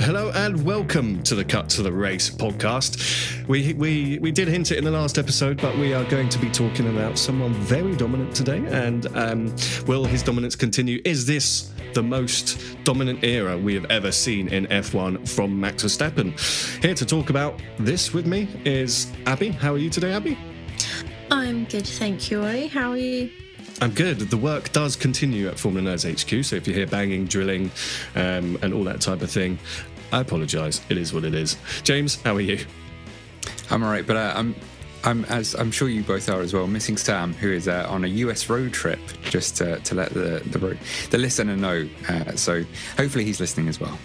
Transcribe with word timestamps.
Hello 0.00 0.30
and 0.32 0.64
welcome 0.64 1.20
to 1.24 1.34
the 1.34 1.44
Cut 1.44 1.68
to 1.70 1.82
the 1.82 1.92
Race 1.92 2.30
podcast. 2.30 3.46
We, 3.48 3.74
we 3.74 4.20
we 4.20 4.30
did 4.30 4.46
hint 4.46 4.70
it 4.70 4.78
in 4.78 4.84
the 4.84 4.92
last 4.92 5.18
episode, 5.18 5.60
but 5.60 5.76
we 5.76 5.92
are 5.92 6.04
going 6.04 6.28
to 6.28 6.38
be 6.38 6.48
talking 6.48 6.88
about 6.88 7.18
someone 7.18 7.52
very 7.52 7.96
dominant 7.96 8.32
today. 8.32 8.64
And 8.68 9.08
um, 9.16 9.56
will 9.88 10.04
his 10.04 10.22
dominance 10.22 10.54
continue? 10.54 11.02
Is 11.04 11.26
this 11.26 11.72
the 11.94 12.02
most 12.02 12.60
dominant 12.84 13.24
era 13.24 13.58
we 13.58 13.74
have 13.74 13.86
ever 13.86 14.12
seen 14.12 14.46
in 14.48 14.66
F1 14.68 15.28
from 15.28 15.60
Max 15.60 15.82
Verstappen? 15.82 16.30
Here 16.80 16.94
to 16.94 17.04
talk 17.04 17.28
about 17.28 17.60
this 17.80 18.14
with 18.14 18.24
me 18.24 18.48
is 18.64 19.12
Abby. 19.26 19.48
How 19.48 19.74
are 19.74 19.78
you 19.78 19.90
today, 19.90 20.12
Abby? 20.12 20.38
I'm 21.28 21.64
good, 21.64 21.86
thank 21.86 22.30
you. 22.30 22.68
How 22.68 22.92
are 22.92 22.96
you? 22.96 23.30
I'm 23.80 23.92
good. 23.92 24.18
The 24.18 24.36
work 24.36 24.72
does 24.72 24.96
continue 24.96 25.46
at 25.46 25.58
Formula 25.58 25.92
Nerds 25.92 26.04
HQ. 26.04 26.44
So 26.44 26.56
if 26.56 26.66
you 26.66 26.74
hear 26.74 26.86
banging, 26.86 27.26
drilling, 27.26 27.70
um, 28.16 28.58
and 28.60 28.74
all 28.74 28.82
that 28.84 29.00
type 29.00 29.22
of 29.22 29.30
thing, 29.30 29.56
I 30.12 30.20
apologise. 30.20 30.80
It 30.88 30.98
is 30.98 31.12
what 31.12 31.24
it 31.24 31.34
is. 31.34 31.56
James, 31.84 32.20
how 32.22 32.34
are 32.34 32.40
you? 32.40 32.64
I'm 33.70 33.84
all 33.84 33.90
right, 33.90 34.04
but 34.04 34.16
uh, 34.16 34.32
I'm, 34.34 34.56
I'm 35.04 35.24
as 35.26 35.54
I'm 35.54 35.70
sure 35.70 35.88
you 35.88 36.02
both 36.02 36.28
are 36.28 36.40
as 36.40 36.52
well. 36.52 36.66
Missing 36.66 36.96
Sam, 36.96 37.32
who 37.34 37.52
is 37.52 37.68
uh, 37.68 37.86
on 37.88 38.04
a 38.04 38.08
US 38.08 38.48
road 38.48 38.72
trip, 38.72 38.98
just 39.22 39.56
to, 39.58 39.78
to 39.78 39.94
let 39.94 40.10
the 40.12 40.42
the, 40.46 40.58
road, 40.58 40.78
the 41.10 41.18
listener 41.18 41.56
know. 41.56 41.88
Uh, 42.08 42.32
so 42.34 42.64
hopefully 42.96 43.24
he's 43.24 43.38
listening 43.38 43.68
as 43.68 43.78
well. 43.78 43.96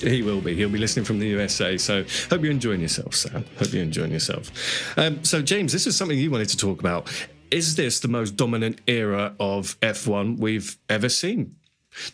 He 0.00 0.22
will 0.22 0.40
be. 0.40 0.54
He'll 0.56 0.68
be 0.68 0.78
listening 0.78 1.04
from 1.04 1.20
the 1.20 1.28
USA. 1.28 1.78
So 1.78 2.04
hope 2.28 2.42
you're 2.42 2.50
enjoying 2.50 2.80
yourself, 2.80 3.14
Sam. 3.14 3.44
Hope 3.58 3.72
you're 3.72 3.82
enjoying 3.82 4.10
yourself. 4.12 4.98
Um, 4.98 5.22
so 5.24 5.40
James, 5.40 5.72
this 5.72 5.86
is 5.86 5.96
something 5.96 6.18
you 6.18 6.30
wanted 6.30 6.48
to 6.50 6.56
talk 6.56 6.80
about. 6.80 7.08
Is 7.52 7.74
this 7.74 8.00
the 8.00 8.08
most 8.08 8.34
dominant 8.36 8.80
era 8.86 9.34
of 9.38 9.78
F1 9.80 10.38
we've 10.38 10.78
ever 10.88 11.10
seen? 11.10 11.56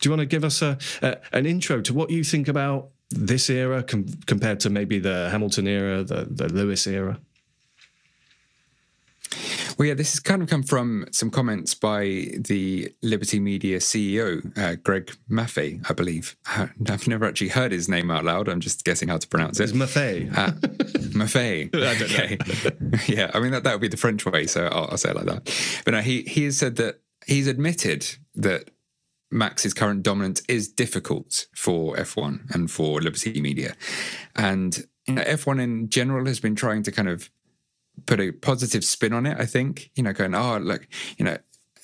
Do 0.00 0.09
you 0.09 0.10
want 0.10 0.21
to 0.21 0.26
give 0.26 0.43
us 0.43 0.60
a, 0.62 0.76
a 1.00 1.19
an 1.32 1.47
intro 1.47 1.81
to 1.81 1.94
what 1.94 2.10
you 2.10 2.25
think 2.25 2.49
about 2.49 2.88
this 3.10 3.48
era 3.48 3.84
com- 3.84 4.06
compared 4.27 4.59
to 4.60 4.71
maybe 4.71 4.98
the 4.98 5.31
Hamilton 5.31 5.69
era, 5.69 6.03
the 6.03 6.27
the 6.28 6.48
Lewis 6.48 6.88
era? 6.88 7.21
Well, 9.78 9.87
yeah, 9.87 9.94
this 9.94 10.11
has 10.11 10.19
kind 10.19 10.43
of 10.43 10.49
come 10.49 10.65
from 10.65 11.06
some 11.12 11.31
comments 11.31 11.72
by 11.72 12.33
the 12.37 12.93
Liberty 13.00 13.39
Media 13.39 13.78
CEO, 13.78 14.59
uh, 14.59 14.75
Greg 14.75 15.16
Maffei, 15.31 15.89
I 15.89 15.93
believe. 15.93 16.37
I've 16.49 17.06
never 17.06 17.25
actually 17.25 17.50
heard 17.50 17.71
his 17.71 17.89
name 17.89 18.11
out 18.11 18.25
loud. 18.25 18.49
I'm 18.49 18.59
just 18.59 18.84
guessing 18.84 19.06
how 19.06 19.19
to 19.19 19.28
pronounce 19.28 19.61
it. 19.61 19.71
It's 19.71 19.72
Maffei. 19.72 20.37
Uh, 20.37 20.50
Maffei. 21.15 21.72
I 21.77 21.97
don't 21.97 22.11
know. 22.11 22.25
Okay. 22.25 23.06
yeah, 23.15 23.31
I 23.33 23.39
mean, 23.39 23.53
that, 23.53 23.62
that 23.62 23.72
would 23.72 23.81
be 23.81 23.87
the 23.87 23.97
French 23.97 24.27
way, 24.27 24.49
so 24.49 24.66
I'll, 24.66 24.89
I'll 24.91 24.99
say 24.99 25.11
it 25.11 25.16
like 25.16 25.27
that. 25.27 25.81
But 25.84 25.93
no, 25.93 26.00
he, 26.00 26.22
he 26.22 26.43
has 26.47 26.59
said 26.59 26.75
that 26.77 27.00
he's 27.27 27.47
admitted 27.47 28.05
that 28.34 28.71
Max's 29.31 29.75
current 29.75 30.03
dominance 30.03 30.43
is 30.49 30.66
difficult 30.66 31.47
for 31.55 31.95
F1 31.95 32.53
and 32.53 32.69
for 32.69 33.00
Liberty 33.00 33.41
Media. 33.41 33.77
And 34.34 34.77
you 35.06 35.15
know, 35.15 35.22
F1 35.22 35.62
in 35.62 35.89
general 35.89 36.27
has 36.27 36.41
been 36.41 36.56
trying 36.56 36.83
to 36.83 36.91
kind 36.91 37.09
of 37.09 37.31
put 38.06 38.20
a 38.20 38.32
positive 38.32 38.84
spin 38.84 39.12
on 39.12 39.26
it, 39.26 39.36
I 39.38 39.47
think. 39.47 39.91
You 39.94 40.03
know, 40.03 40.12
going, 40.12 40.34
oh, 40.34 40.59
look, 40.59 40.86
you 41.16 41.25
know, 41.25 41.38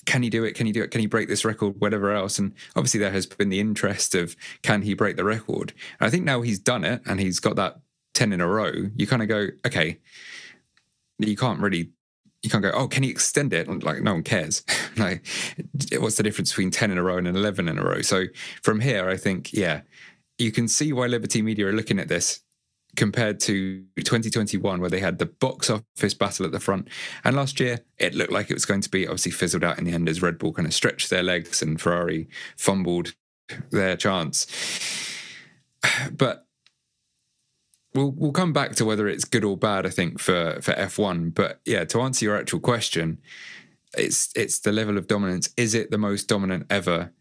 can 0.06 0.22
he 0.22 0.30
do 0.30 0.44
it? 0.44 0.54
Can 0.54 0.66
he 0.66 0.72
do 0.72 0.82
it? 0.82 0.90
Can 0.90 1.00
he 1.00 1.06
break 1.06 1.28
this 1.28 1.44
record? 1.44 1.80
Whatever 1.80 2.12
else. 2.12 2.38
And 2.38 2.52
obviously, 2.76 3.00
there 3.00 3.10
has 3.10 3.26
been 3.26 3.48
the 3.48 3.60
interest 3.60 4.14
of 4.14 4.36
can 4.62 4.82
he 4.82 4.94
break 4.94 5.16
the 5.16 5.24
record? 5.24 5.72
And 6.00 6.06
I 6.06 6.10
think 6.10 6.24
now 6.24 6.42
he's 6.42 6.58
done 6.58 6.84
it 6.84 7.02
and 7.06 7.20
he's 7.20 7.40
got 7.40 7.56
that 7.56 7.80
10 8.14 8.32
in 8.32 8.40
a 8.40 8.46
row. 8.46 8.72
You 8.96 9.06
kind 9.06 9.22
of 9.22 9.28
go, 9.28 9.48
okay, 9.66 9.98
you 11.18 11.36
can't 11.36 11.60
really. 11.60 11.90
You 12.42 12.50
can't 12.50 12.62
go, 12.62 12.72
oh, 12.72 12.88
can 12.88 13.02
he 13.02 13.08
extend 13.08 13.54
it? 13.54 13.82
Like, 13.82 14.02
no 14.02 14.12
one 14.12 14.22
cares. 14.22 14.62
like, 14.98 15.24
what's 15.98 16.16
the 16.16 16.22
difference 16.22 16.50
between 16.50 16.70
10 16.70 16.90
in 16.90 16.98
a 16.98 17.02
row 17.02 17.16
and 17.16 17.26
an 17.26 17.36
11 17.36 17.70
in 17.70 17.78
a 17.78 17.82
row? 17.82 18.02
So, 18.02 18.24
from 18.62 18.80
here, 18.80 19.08
I 19.08 19.16
think, 19.16 19.54
yeah, 19.54 19.80
you 20.36 20.52
can 20.52 20.68
see 20.68 20.92
why 20.92 21.06
Liberty 21.06 21.40
Media 21.40 21.68
are 21.68 21.72
looking 21.72 21.98
at 21.98 22.08
this 22.08 22.43
compared 22.96 23.40
to 23.40 23.84
2021 23.96 24.80
where 24.80 24.90
they 24.90 25.00
had 25.00 25.18
the 25.18 25.26
box 25.26 25.70
office 25.70 26.14
battle 26.14 26.46
at 26.46 26.52
the 26.52 26.60
front. 26.60 26.88
And 27.24 27.36
last 27.36 27.60
year 27.60 27.80
it 27.98 28.14
looked 28.14 28.32
like 28.32 28.50
it 28.50 28.54
was 28.54 28.66
going 28.66 28.80
to 28.82 28.90
be 28.90 29.06
obviously 29.06 29.32
fizzled 29.32 29.64
out 29.64 29.78
in 29.78 29.84
the 29.84 29.92
end 29.92 30.08
as 30.08 30.22
red 30.22 30.38
bull 30.38 30.52
kind 30.52 30.66
of 30.66 30.74
stretched 30.74 31.10
their 31.10 31.22
legs 31.22 31.62
and 31.62 31.80
ferrari 31.80 32.28
fumbled 32.56 33.14
their 33.70 33.96
chance. 33.96 34.46
But 36.10 36.46
we'll 37.94 38.10
we'll 38.10 38.32
come 38.32 38.52
back 38.54 38.74
to 38.76 38.84
whether 38.84 39.06
it's 39.06 39.24
good 39.24 39.44
or 39.44 39.56
bad 39.56 39.86
i 39.86 39.90
think 39.90 40.18
for 40.18 40.58
for 40.62 40.72
f1 40.72 41.32
but 41.32 41.60
yeah 41.64 41.84
to 41.84 42.00
answer 42.00 42.24
your 42.24 42.36
actual 42.36 42.58
question 42.58 43.18
it's 43.96 44.30
it's 44.34 44.60
the 44.60 44.72
level 44.72 44.98
of 44.98 45.06
dominance. 45.06 45.50
Is 45.56 45.74
it 45.74 45.90
the 45.90 45.98
most 45.98 46.28
dominant 46.28 46.66
ever? 46.70 47.12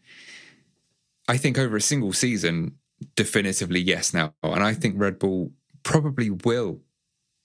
I 1.28 1.38
think 1.38 1.58
over 1.58 1.76
a 1.76 1.82
single 1.82 2.14
season 2.14 2.76
definitively 3.16 3.80
yes 3.80 4.14
now. 4.14 4.34
And 4.44 4.64
i 4.64 4.74
think 4.74 4.96
red 4.98 5.20
bull 5.20 5.52
probably 5.84 6.30
will. 6.30 6.80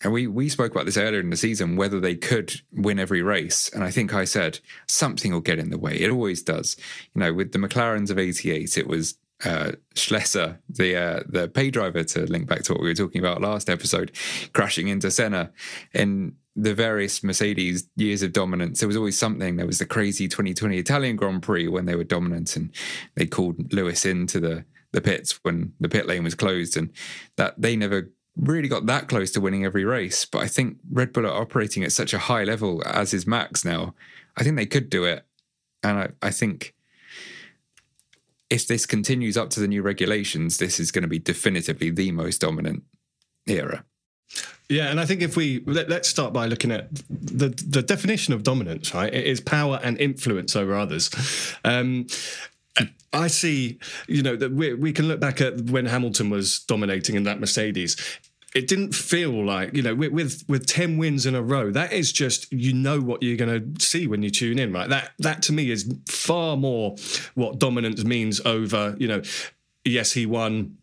And 0.02 0.12
we 0.12 0.29
we 0.29 0.49
spoke 0.49 0.70
about 0.70 0.87
this 0.87 0.96
earlier 0.96 1.20
in 1.20 1.31
the 1.31 1.37
season 1.37 1.75
whether 1.75 1.99
they 1.99 2.14
could 2.14 2.61
win 2.73 3.00
every 3.00 3.20
race, 3.20 3.69
and 3.69 3.82
I 3.82 3.90
think 3.90 4.14
I 4.14 4.25
said 4.25 4.61
something 4.87 5.32
will 5.32 5.40
get 5.40 5.58
in 5.58 5.70
the 5.70 5.79
way. 5.79 5.96
It 5.96 6.11
always 6.11 6.43
does. 6.43 6.76
You 7.14 7.20
know, 7.20 7.35
with 7.35 7.50
the 7.50 7.58
McLarens 7.58 8.11
of 8.11 8.19
'88, 8.19 8.79
it 8.79 8.87
was 8.87 9.19
uh, 9.44 9.73
Schlesser, 9.94 10.58
the 10.69 10.96
uh, 10.96 11.23
the 11.29 11.49
pay 11.49 11.70
driver, 11.70 12.05
to 12.05 12.26
link 12.26 12.46
back 12.46 12.62
to 12.64 12.73
what 12.73 12.82
we 12.82 12.88
were 12.88 12.94
talking 12.94 13.20
about 13.20 13.40
last 13.40 13.69
episode, 13.69 14.12
crashing 14.52 14.88
into 14.88 15.11
Senna. 15.11 15.50
In 15.93 16.35
the 16.55 16.75
various 16.75 17.23
Mercedes 17.23 17.88
years 17.96 18.23
of 18.23 18.32
dominance, 18.32 18.81
there 18.81 18.88
was 18.88 18.96
always 18.96 19.19
something. 19.19 19.56
There 19.56 19.67
was 19.67 19.79
the 19.79 19.87
crazy 19.87 20.26
2020 20.26 20.79
Italian 20.79 21.17
Grand 21.17 21.43
Prix 21.43 21.69
when 21.69 21.87
they 21.87 21.94
were 21.94 22.05
dominant, 22.05 22.56
and 22.56 22.70
they 23.14 23.26
called 23.26 23.73
Lewis 23.73 24.05
into 24.05 24.40
the 24.40 24.64
the 24.93 25.00
pits 25.00 25.38
when 25.43 25.73
the 25.79 25.88
pit 25.88 26.06
lane 26.06 26.25
was 26.25 26.35
closed, 26.35 26.76
and 26.76 26.90
that 27.37 27.61
they 27.61 27.76
never 27.76 28.11
really 28.38 28.69
got 28.69 28.87
that 28.87 29.08
close 29.08 29.31
to 29.32 29.40
winning 29.40 29.64
every 29.64 29.85
race. 29.85 30.25
But 30.25 30.43
I 30.43 30.49
think 30.49 30.79
Red 30.90 31.12
Bull 31.12 31.26
are 31.26 31.43
operating 31.43 31.82
at 31.85 31.93
such 31.93 32.14
a 32.14 32.19
high 32.19 32.44
level, 32.44 32.82
as 32.87 33.12
is 33.12 33.26
Max 33.26 33.64
now. 33.64 33.94
I 34.37 34.44
think 34.44 34.56
they 34.56 34.67
could 34.67 34.88
do 34.88 35.05
it. 35.05 35.25
And 35.82 35.99
I, 35.99 36.08
I 36.23 36.31
think 36.31 36.75
if 38.50 38.67
this 38.67 38.87
continues 38.87 39.37
up 39.37 39.50
to 39.50 39.61
the 39.61 39.69
new 39.69 39.82
regulations, 39.82 40.58
this 40.58 40.81
is 40.81 40.90
going 40.90 41.02
to 41.02 41.08
be 41.08 41.19
definitively 41.19 41.90
the 41.90 42.12
most 42.12 42.40
dominant 42.40 42.82
era. 43.46 43.85
Yeah, 44.69 44.90
and 44.90 45.00
I 45.00 45.06
think 45.06 45.23
if 45.23 45.37
we 45.37 45.62
let, 45.64 45.90
us 45.90 46.08
start 46.08 46.35
by 46.35 46.46
looking 46.46 46.70
at 46.70 46.94
the 47.08 47.49
the 47.49 47.81
definition 47.81 48.35
of 48.35 48.43
dominance, 48.43 48.93
right? 48.94 49.12
It 49.12 49.26
is 49.26 49.40
power 49.40 49.81
and 49.82 49.99
influence 49.99 50.55
over 50.55 50.75
others. 50.75 51.11
Um, 51.64 52.06
I 53.12 53.29
see, 53.29 53.79
you 54.06 54.23
know, 54.23 54.37
that 54.37 54.52
we, 54.52 54.75
we 54.75 54.93
can 54.93 55.08
look 55.08 55.20
back 55.20 55.40
at 55.40 55.62
when 55.62 55.87
Hamilton 55.87 56.29
was 56.31 56.61
dominating 56.61 57.17
in 57.17 57.23
that 57.25 57.40
Mercedes. 57.40 57.96
It 58.55 58.67
didn't 58.67 58.95
feel 58.95 59.45
like, 59.45 59.75
you 59.75 59.83
know, 59.83 59.95
with, 59.95 60.12
with 60.12 60.45
with 60.49 60.67
ten 60.67 60.97
wins 60.97 61.27
in 61.27 61.35
a 61.35 61.43
row. 61.43 61.71
That 61.71 61.93
is 61.93 62.12
just 62.12 62.50
you 62.53 62.73
know 62.73 63.00
what 63.00 63.23
you're 63.23 63.37
going 63.37 63.75
to 63.75 63.85
see 63.85 64.06
when 64.06 64.23
you 64.23 64.31
tune 64.31 64.59
in, 64.59 64.73
right? 64.73 64.89
That 64.89 65.12
that 65.19 65.43
to 65.43 65.53
me 65.53 65.71
is 65.71 65.93
far 66.09 66.56
more 66.56 66.97
what 67.35 67.59
dominance 67.59 68.05
means 68.05 68.41
over, 68.45 68.97
you 68.99 69.09
know, 69.09 69.23
yes, 69.85 70.12
he 70.12 70.27
won 70.27 70.79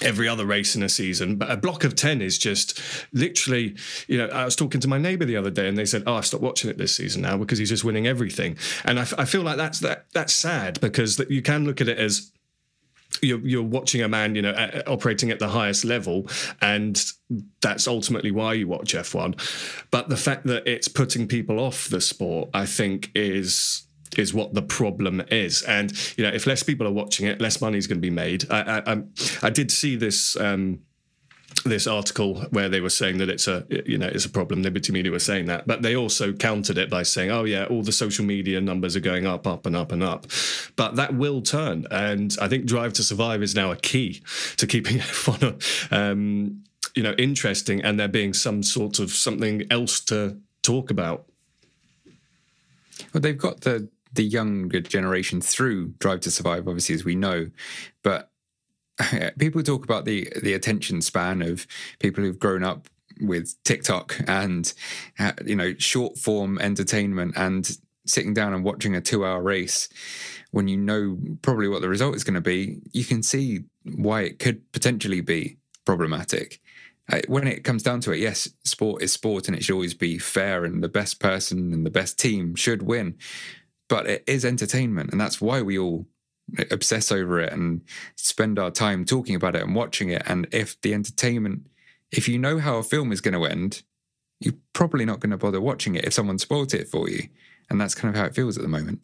every 0.00 0.28
other 0.28 0.46
race 0.46 0.74
in 0.74 0.82
a 0.82 0.88
season. 0.88 1.36
But 1.36 1.50
a 1.50 1.56
block 1.56 1.84
of 1.84 1.94
10 1.94 2.22
is 2.22 2.38
just 2.38 2.80
literally, 3.12 3.76
you 4.08 4.18
know, 4.18 4.26
I 4.28 4.44
was 4.44 4.56
talking 4.56 4.80
to 4.80 4.88
my 4.88 4.98
neighbor 4.98 5.24
the 5.24 5.36
other 5.36 5.50
day 5.50 5.68
and 5.68 5.76
they 5.76 5.84
said, 5.84 6.04
ah, 6.06 6.14
oh, 6.14 6.16
I 6.16 6.20
stopped 6.22 6.42
watching 6.42 6.70
it 6.70 6.78
this 6.78 6.96
season 6.96 7.22
now 7.22 7.36
because 7.36 7.58
he's 7.58 7.68
just 7.68 7.84
winning 7.84 8.06
everything. 8.06 8.56
And 8.84 8.98
I, 8.98 9.06
I 9.18 9.24
feel 9.24 9.42
like 9.42 9.56
that's, 9.56 9.80
that, 9.80 10.06
that's 10.12 10.32
sad 10.32 10.80
because 10.80 11.16
that 11.16 11.30
you 11.30 11.42
can 11.42 11.64
look 11.64 11.80
at 11.80 11.88
it 11.88 11.98
as, 11.98 12.32
you're, 13.20 13.40
you're 13.40 13.62
watching 13.62 14.02
a 14.02 14.08
man, 14.08 14.34
you 14.34 14.42
know, 14.42 14.52
operating 14.86 15.30
at 15.30 15.38
the 15.38 15.48
highest 15.48 15.84
level, 15.84 16.26
and 16.60 17.04
that's 17.60 17.86
ultimately 17.86 18.30
why 18.30 18.54
you 18.54 18.68
watch 18.68 18.94
F1. 18.94 19.38
But 19.90 20.08
the 20.08 20.16
fact 20.16 20.46
that 20.46 20.66
it's 20.66 20.88
putting 20.88 21.28
people 21.28 21.60
off 21.60 21.88
the 21.88 22.00
sport, 22.00 22.50
I 22.54 22.66
think, 22.66 23.10
is 23.14 23.86
is 24.16 24.34
what 24.34 24.54
the 24.54 24.62
problem 24.62 25.22
is. 25.30 25.62
And 25.62 25.92
you 26.16 26.24
know, 26.24 26.30
if 26.30 26.46
less 26.46 26.62
people 26.62 26.86
are 26.86 26.92
watching 26.92 27.26
it, 27.26 27.40
less 27.40 27.60
money 27.60 27.78
is 27.78 27.86
going 27.86 27.98
to 27.98 28.02
be 28.02 28.10
made. 28.10 28.50
I, 28.50 28.82
I, 28.86 29.02
I 29.42 29.50
did 29.50 29.70
see 29.70 29.96
this. 29.96 30.36
Um, 30.36 30.80
this 31.64 31.86
article 31.86 32.40
where 32.50 32.68
they 32.68 32.80
were 32.80 32.90
saying 32.90 33.18
that 33.18 33.28
it's 33.28 33.46
a 33.46 33.64
you 33.86 33.96
know 33.96 34.06
it's 34.06 34.24
a 34.24 34.30
problem 34.30 34.62
liberty 34.62 34.92
media 34.92 35.12
were 35.12 35.18
saying 35.18 35.46
that 35.46 35.66
but 35.66 35.82
they 35.82 35.94
also 35.94 36.32
countered 36.32 36.78
it 36.78 36.90
by 36.90 37.02
saying 37.02 37.30
oh 37.30 37.44
yeah 37.44 37.64
all 37.64 37.82
the 37.82 37.92
social 37.92 38.24
media 38.24 38.60
numbers 38.60 38.96
are 38.96 39.00
going 39.00 39.26
up 39.26 39.46
up 39.46 39.66
and 39.66 39.76
up 39.76 39.92
and 39.92 40.02
up 40.02 40.26
but 40.76 40.96
that 40.96 41.14
will 41.14 41.40
turn 41.40 41.86
and 41.90 42.36
i 42.40 42.48
think 42.48 42.64
drive 42.64 42.92
to 42.92 43.02
survive 43.02 43.42
is 43.42 43.54
now 43.54 43.70
a 43.70 43.76
key 43.76 44.22
to 44.56 44.66
keeping 44.66 45.00
everyone 45.00 45.58
um, 45.90 46.62
you 46.94 47.02
know 47.02 47.12
interesting 47.12 47.80
and 47.82 47.98
there 47.98 48.08
being 48.08 48.32
some 48.32 48.62
sort 48.62 48.98
of 48.98 49.10
something 49.10 49.64
else 49.70 50.00
to 50.00 50.36
talk 50.62 50.90
about 50.90 51.26
well 53.12 53.20
they've 53.20 53.38
got 53.38 53.60
the 53.60 53.88
the 54.14 54.24
younger 54.24 54.80
generation 54.80 55.40
through 55.40 55.88
Drive 55.98 56.20
to 56.20 56.30
Survive, 56.30 56.68
obviously, 56.68 56.94
as 56.94 57.04
we 57.04 57.14
know. 57.14 57.50
But 58.02 58.30
people 59.38 59.62
talk 59.62 59.84
about 59.84 60.04
the 60.04 60.28
the 60.42 60.54
attention 60.54 61.00
span 61.00 61.42
of 61.42 61.66
people 61.98 62.22
who've 62.22 62.38
grown 62.38 62.62
up 62.62 62.88
with 63.20 63.54
TikTok 63.64 64.16
and 64.26 64.72
uh, 65.18 65.32
you 65.44 65.56
know 65.56 65.74
short 65.78 66.18
form 66.18 66.58
entertainment 66.58 67.34
and 67.36 67.78
sitting 68.06 68.34
down 68.34 68.52
and 68.52 68.64
watching 68.64 68.96
a 68.96 69.00
two 69.00 69.24
hour 69.24 69.40
race 69.40 69.88
when 70.50 70.68
you 70.68 70.76
know 70.76 71.18
probably 71.40 71.68
what 71.68 71.80
the 71.80 71.88
result 71.88 72.14
is 72.14 72.24
going 72.24 72.34
to 72.34 72.40
be, 72.40 72.78
you 72.92 73.04
can 73.04 73.22
see 73.22 73.60
why 73.84 74.22
it 74.22 74.38
could 74.38 74.70
potentially 74.72 75.20
be 75.20 75.56
problematic. 75.86 76.60
Uh, 77.10 77.20
when 77.26 77.46
it 77.46 77.64
comes 77.64 77.82
down 77.82 78.00
to 78.00 78.12
it, 78.12 78.18
yes, 78.18 78.48
sport 78.64 79.02
is 79.02 79.12
sport 79.12 79.48
and 79.48 79.56
it 79.56 79.64
should 79.64 79.72
always 79.72 79.94
be 79.94 80.18
fair 80.18 80.64
and 80.64 80.82
the 80.82 80.88
best 80.88 81.20
person 81.20 81.72
and 81.72 81.86
the 81.86 81.90
best 81.90 82.18
team 82.18 82.54
should 82.54 82.82
win 82.82 83.16
but 83.92 84.06
it 84.06 84.24
is 84.26 84.42
entertainment 84.42 85.10
and 85.12 85.20
that's 85.20 85.38
why 85.38 85.60
we 85.60 85.78
all 85.78 86.06
obsess 86.70 87.10
over 87.10 87.40
it 87.40 87.52
and 87.52 87.82
spend 88.16 88.58
our 88.58 88.70
time 88.70 89.04
talking 89.04 89.34
about 89.34 89.56
it 89.56 89.62
and 89.62 89.74
watching 89.74 90.10
it 90.10 90.22
and 90.26 90.46
if 90.52 90.80
the 90.82 90.94
entertainment 90.94 91.66
if 92.10 92.28
you 92.28 92.38
know 92.38 92.58
how 92.58 92.76
a 92.76 92.82
film 92.82 93.12
is 93.12 93.20
going 93.20 93.34
to 93.34 93.44
end 93.44 93.82
you're 94.40 94.54
probably 94.72 95.04
not 95.04 95.20
going 95.20 95.30
to 95.30 95.36
bother 95.36 95.60
watching 95.60 95.94
it 95.94 96.04
if 96.04 96.12
someone 96.12 96.38
spoiled 96.38 96.74
it 96.74 96.88
for 96.88 97.08
you 97.08 97.28
and 97.70 97.80
that's 97.80 97.94
kind 97.94 98.14
of 98.14 98.20
how 98.20 98.26
it 98.26 98.34
feels 98.34 98.56
at 98.56 98.62
the 98.62 98.68
moment 98.68 99.00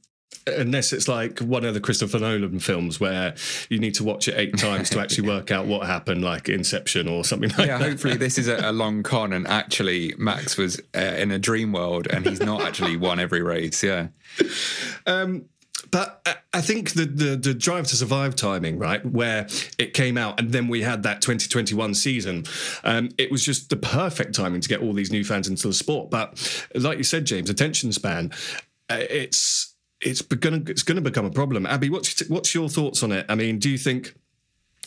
unless 0.47 0.93
it's 0.93 1.09
like 1.09 1.41
one 1.41 1.65
of 1.65 1.75
the 1.75 1.81
Christopher 1.81 2.19
Nolan 2.19 2.59
films 2.59 3.01
where 3.01 3.35
you 3.69 3.79
need 3.79 3.95
to 3.95 4.05
watch 4.05 4.29
it 4.29 4.35
eight 4.37 4.57
times 4.59 4.91
to 4.91 5.01
actually 5.01 5.29
work 5.29 5.51
out 5.51 5.67
what 5.67 5.87
happened, 5.87 6.23
like 6.23 6.49
Inception 6.49 7.09
or 7.09 7.25
something 7.25 7.51
like 7.51 7.67
yeah, 7.67 7.79
that. 7.79 7.91
hopefully 7.91 8.17
this 8.17 8.39
is 8.39 8.49
a, 8.49 8.71
a, 8.71 8.73
long 8.73 9.03
con 9.03 9.33
and 9.33 9.47
actually 9.47 10.15
Max 10.19 10.57
was 10.57 10.81
uh, 10.95 10.99
in 10.99 11.31
a 11.31 11.39
dream 11.39 11.73
world 11.73 12.07
and 12.09 12.27
he's 12.27 12.41
not 12.41 12.63
actually 12.63 12.97
won 12.97 13.21
every 13.21 13.43
race. 13.43 13.83
Yeah. 13.83 14.09
Um, 15.07 15.47
but 15.91 16.27
I 16.53 16.61
think 16.61 16.93
the, 16.93 17.05
the, 17.05 17.37
the 17.37 17.55
drive 17.55 17.87
to 17.89 17.97
survive 17.97 18.35
timing, 18.35 18.79
right, 18.79 19.05
where 19.07 19.47
it 19.79 19.95
came 19.95 20.19
out, 20.19 20.41
and 20.41 20.51
then 20.51 20.69
we 20.69 20.83
had 20.83 21.03
that 21.05 21.23
2021 21.23 21.95
season. 21.95 22.45
Um, 22.85 23.11
it 23.17 23.31
was 23.31 23.45
just 23.45 23.71
the 23.71 23.77
perfect 23.77 24.35
timing 24.35 24.61
to 24.61 24.69
get 24.69 24.81
all 24.81 24.93
these 24.93 25.13
new 25.13 25.25
fans 25.25 25.49
into 25.49 25.69
the 25.69 25.75
sport. 25.75 26.11
But 26.11 26.69
like 26.75 26.99
you 26.99 27.05
said, 27.05 27.25
James, 27.25 27.49
attention 27.49 27.93
span, 27.93 28.33
uh, 28.91 28.99
it's 28.99 29.75
it's 30.01 30.23
going 30.23 30.67
it's 30.69 30.83
going 30.83 30.97
to 30.97 31.03
become 31.03 31.25
a 31.25 31.31
problem. 31.31 31.67
Abby, 31.67 31.91
what's 31.91 32.27
what's 32.29 32.55
your 32.55 32.69
thoughts 32.69 33.03
on 33.03 33.13
it? 33.13 33.27
I 33.29 33.35
mean, 33.35 33.59
do 33.59 33.71
you 33.71 33.79
think 33.79 34.15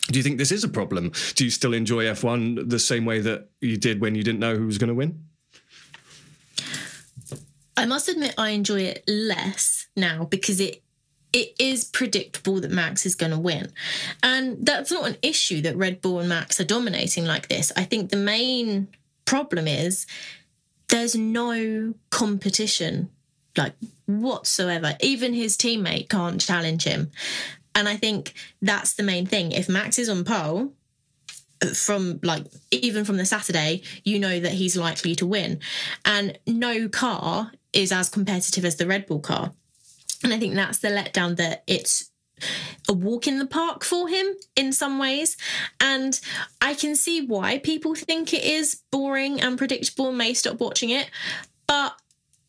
do 0.08 0.18
you 0.18 0.22
think 0.22 0.38
this 0.38 0.52
is 0.52 0.64
a 0.64 0.68
problem? 0.68 1.12
Do 1.34 1.44
you 1.44 1.50
still 1.50 1.74
enjoy 1.74 2.04
F1 2.04 2.68
the 2.68 2.78
same 2.78 3.04
way 3.04 3.20
that 3.20 3.48
you 3.60 3.76
did 3.76 4.00
when 4.00 4.14
you 4.14 4.22
didn't 4.22 4.40
know 4.40 4.56
who 4.56 4.66
was 4.66 4.78
going 4.78 4.88
to 4.88 4.94
win? 4.94 5.24
I 7.76 7.86
must 7.86 8.08
admit 8.08 8.34
I 8.36 8.50
enjoy 8.50 8.80
it 8.80 9.04
less 9.08 9.86
now 9.96 10.24
because 10.24 10.60
it 10.60 10.82
it 11.32 11.54
is 11.58 11.84
predictable 11.84 12.60
that 12.60 12.70
Max 12.70 13.06
is 13.06 13.14
going 13.14 13.32
to 13.32 13.38
win. 13.38 13.72
And 14.22 14.66
that's 14.66 14.90
not 14.90 15.08
an 15.08 15.16
issue 15.22 15.62
that 15.62 15.76
Red 15.76 16.02
Bull 16.02 16.20
and 16.20 16.28
Max 16.28 16.60
are 16.60 16.64
dominating 16.64 17.24
like 17.24 17.48
this. 17.48 17.72
I 17.74 17.84
think 17.84 18.10
the 18.10 18.18
main 18.18 18.88
problem 19.24 19.66
is 19.66 20.06
there's 20.88 21.16
no 21.16 21.94
competition 22.10 23.08
like 23.56 23.72
whatsoever. 24.06 24.94
Even 25.00 25.32
his 25.32 25.56
teammate 25.56 26.10
can't 26.10 26.40
challenge 26.40 26.84
him. 26.84 27.10
And 27.74 27.88
I 27.88 27.96
think 27.96 28.34
that's 28.60 28.94
the 28.94 29.02
main 29.02 29.24
thing. 29.26 29.52
If 29.52 29.68
Max 29.68 29.98
is 29.98 30.10
on 30.10 30.24
pole, 30.24 30.74
uh, 31.62 31.68
from 31.68 32.20
like 32.22 32.44
even 32.70 33.04
from 33.06 33.16
the 33.16 33.24
Saturday, 33.24 33.82
you 34.04 34.18
know 34.18 34.38
that 34.40 34.52
he's 34.52 34.76
likely 34.76 35.14
to 35.16 35.26
win. 35.26 35.60
And 36.04 36.38
no 36.46 36.88
car 36.88 37.52
is 37.72 37.92
as 37.92 38.08
competitive 38.08 38.64
as 38.64 38.76
the 38.76 38.86
Red 38.86 39.06
Bull 39.06 39.20
car. 39.20 39.52
And 40.22 40.32
I 40.32 40.38
think 40.38 40.54
that's 40.54 40.78
the 40.78 40.88
letdown 40.88 41.36
that 41.36 41.64
it's 41.66 42.10
a 42.88 42.92
walk 42.92 43.26
in 43.26 43.38
the 43.38 43.46
park 43.46 43.84
for 43.84 44.08
him 44.08 44.26
in 44.56 44.72
some 44.72 44.98
ways. 44.98 45.36
And 45.80 46.18
I 46.60 46.74
can 46.74 46.96
see 46.96 47.24
why 47.24 47.58
people 47.58 47.94
think 47.94 48.32
it 48.32 48.44
is 48.44 48.82
boring 48.90 49.40
and 49.40 49.58
predictable 49.58 50.08
and 50.08 50.18
may 50.18 50.34
stop 50.34 50.60
watching 50.60 50.90
it. 50.90 51.10
But 51.66 51.94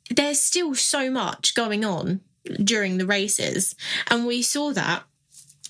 there's 0.09 0.41
still 0.41 0.75
so 0.75 1.09
much 1.09 1.55
going 1.55 1.85
on 1.85 2.21
during 2.63 2.97
the 2.97 3.05
races. 3.05 3.75
And 4.07 4.25
we 4.25 4.41
saw 4.41 4.73
that 4.73 5.03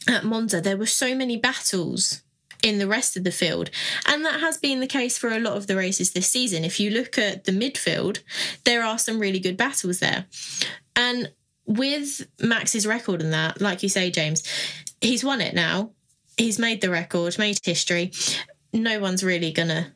at 0.07 0.24
Monza. 0.24 0.62
There 0.62 0.77
were 0.77 0.86
so 0.86 1.15
many 1.15 1.38
battles 1.38 2.22
in 2.63 2.79
the 2.79 2.88
rest 2.88 3.15
of 3.15 3.24
the 3.24 3.32
field. 3.32 3.70
And 4.08 4.25
that 4.25 4.39
has 4.39 4.58
been 4.58 4.79
the 4.79 4.88
case 4.88 5.17
for 5.17 5.29
a 5.29 5.39
lot 5.39 5.58
of 5.58 5.67
the 5.67 5.75
races 5.75 6.13
this 6.13 6.27
season. 6.27 6.63
If 6.63 6.79
you 6.79 6.89
look 6.89 7.17
at 7.17 7.43
the 7.43 7.51
midfield, 7.51 8.24
there 8.63 8.84
are 8.84 8.98
some 8.98 9.20
really 9.20 9.39
good 9.39 9.58
battles 9.58 10.00
there. 10.00 10.25
And 10.96 11.32
with 11.65 12.27
Max's 12.41 12.88
record 12.88 13.22
in 13.22 13.32
that, 13.32 13.62
like 13.62 13.84
you 13.84 13.89
say, 13.89 14.10
James, 14.10 14.43
he's 15.01 15.24
won 15.24 15.41
it 15.41 15.53
now. 15.53 15.91
He's 16.38 16.58
made 16.58 16.82
the 16.82 16.89
record, 16.89 17.38
made 17.38 17.60
history. 17.63 18.12
No 18.72 19.00
one's 19.00 19.24
really 19.24 19.51
going 19.51 19.67
to 19.67 19.88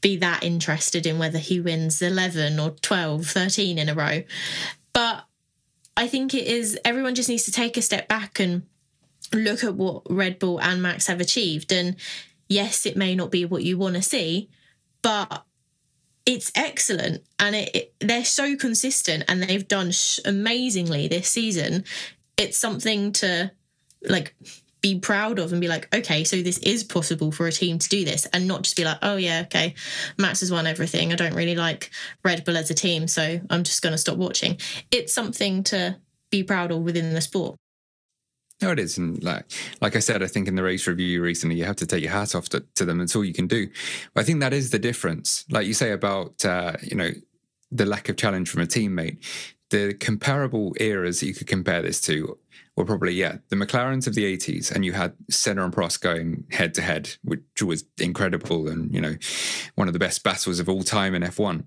be 0.00 0.16
that 0.16 0.42
interested 0.42 1.06
in 1.06 1.18
whether 1.18 1.38
he 1.38 1.60
wins 1.60 2.02
11 2.02 2.58
or 2.58 2.70
12, 2.70 3.26
13 3.26 3.78
in 3.78 3.88
a 3.88 3.94
row. 3.94 4.22
But 4.92 5.24
I 5.96 6.08
think 6.08 6.34
it 6.34 6.46
is, 6.46 6.78
everyone 6.84 7.14
just 7.14 7.28
needs 7.28 7.44
to 7.44 7.52
take 7.52 7.76
a 7.76 7.82
step 7.82 8.08
back 8.08 8.40
and 8.40 8.62
look 9.32 9.64
at 9.64 9.74
what 9.74 10.02
Red 10.08 10.38
Bull 10.38 10.60
and 10.60 10.82
Max 10.82 11.06
have 11.06 11.20
achieved. 11.20 11.72
And 11.72 11.96
yes, 12.48 12.86
it 12.86 12.96
may 12.96 13.14
not 13.14 13.30
be 13.30 13.44
what 13.44 13.62
you 13.62 13.78
want 13.78 13.96
to 13.96 14.02
see, 14.02 14.50
but 15.02 15.44
it's 16.24 16.50
excellent 16.56 17.22
and 17.38 17.54
it, 17.54 17.74
it, 17.74 17.94
they're 18.00 18.24
so 18.24 18.56
consistent 18.56 19.24
and 19.28 19.42
they've 19.42 19.68
done 19.68 19.92
sh- 19.92 20.18
amazingly 20.24 21.06
this 21.06 21.28
season. 21.28 21.84
It's 22.36 22.58
something 22.58 23.12
to 23.12 23.52
like 24.02 24.34
be 24.82 24.98
proud 24.98 25.38
of 25.38 25.52
and 25.52 25.60
be 25.60 25.68
like, 25.68 25.92
okay, 25.94 26.24
so 26.24 26.42
this 26.42 26.58
is 26.58 26.84
possible 26.84 27.32
for 27.32 27.46
a 27.46 27.52
team 27.52 27.78
to 27.78 27.88
do 27.88 28.04
this 28.04 28.26
and 28.26 28.46
not 28.46 28.62
just 28.62 28.76
be 28.76 28.84
like, 28.84 28.98
oh, 29.02 29.16
yeah, 29.16 29.42
okay, 29.44 29.74
Max 30.18 30.40
has 30.40 30.52
won 30.52 30.66
everything. 30.66 31.12
I 31.12 31.16
don't 31.16 31.34
really 31.34 31.56
like 31.56 31.90
Red 32.24 32.44
Bull 32.44 32.56
as 32.56 32.70
a 32.70 32.74
team, 32.74 33.08
so 33.08 33.40
I'm 33.48 33.64
just 33.64 33.82
going 33.82 33.94
to 33.94 33.98
stop 33.98 34.16
watching. 34.16 34.58
It's 34.90 35.12
something 35.12 35.64
to 35.64 35.96
be 36.30 36.42
proud 36.42 36.70
of 36.72 36.82
within 36.82 37.14
the 37.14 37.20
sport. 37.20 37.56
No, 38.62 38.70
it 38.70 38.78
is, 38.78 38.96
and 38.96 39.22
like 39.22 39.44
like 39.82 39.96
I 39.96 39.98
said, 39.98 40.22
I 40.22 40.26
think 40.26 40.48
in 40.48 40.54
the 40.54 40.62
race 40.62 40.86
review 40.86 41.22
recently, 41.22 41.56
you 41.56 41.64
have 41.64 41.76
to 41.76 41.86
take 41.86 42.02
your 42.02 42.12
hat 42.12 42.34
off 42.34 42.48
to, 42.50 42.64
to 42.76 42.86
them. 42.86 42.98
That's 42.98 43.14
all 43.14 43.24
you 43.24 43.34
can 43.34 43.46
do. 43.46 43.68
But 44.14 44.22
I 44.22 44.24
think 44.24 44.40
that 44.40 44.54
is 44.54 44.70
the 44.70 44.78
difference. 44.78 45.44
Like 45.50 45.66
you 45.66 45.74
say 45.74 45.92
about 45.92 46.42
uh, 46.44 46.72
you 46.82 46.96
know 46.96 47.10
the 47.70 47.84
lack 47.84 48.08
of 48.08 48.16
challenge 48.16 48.48
from 48.48 48.62
a 48.62 48.66
teammate. 48.66 49.18
The 49.70 49.94
comparable 49.94 50.74
eras 50.78 51.20
that 51.20 51.26
you 51.26 51.34
could 51.34 51.48
compare 51.48 51.82
this 51.82 52.00
to 52.02 52.38
were 52.76 52.84
probably 52.84 53.12
yeah 53.12 53.38
the 53.50 53.56
McLarens 53.56 54.06
of 54.06 54.14
the 54.14 54.24
80s, 54.36 54.72
and 54.72 54.86
you 54.86 54.92
had 54.92 55.12
Senna 55.28 55.64
and 55.64 55.74
Prost 55.74 56.00
going 56.00 56.44
head 56.50 56.72
to 56.74 56.82
head, 56.82 57.10
which 57.24 57.62
was 57.62 57.84
incredible 57.98 58.68
and 58.68 58.94
you 58.94 59.02
know 59.02 59.16
one 59.74 59.86
of 59.86 59.92
the 59.92 59.98
best 59.98 60.22
battles 60.22 60.60
of 60.60 60.68
all 60.70 60.82
time 60.82 61.14
in 61.14 61.22
F1. 61.22 61.64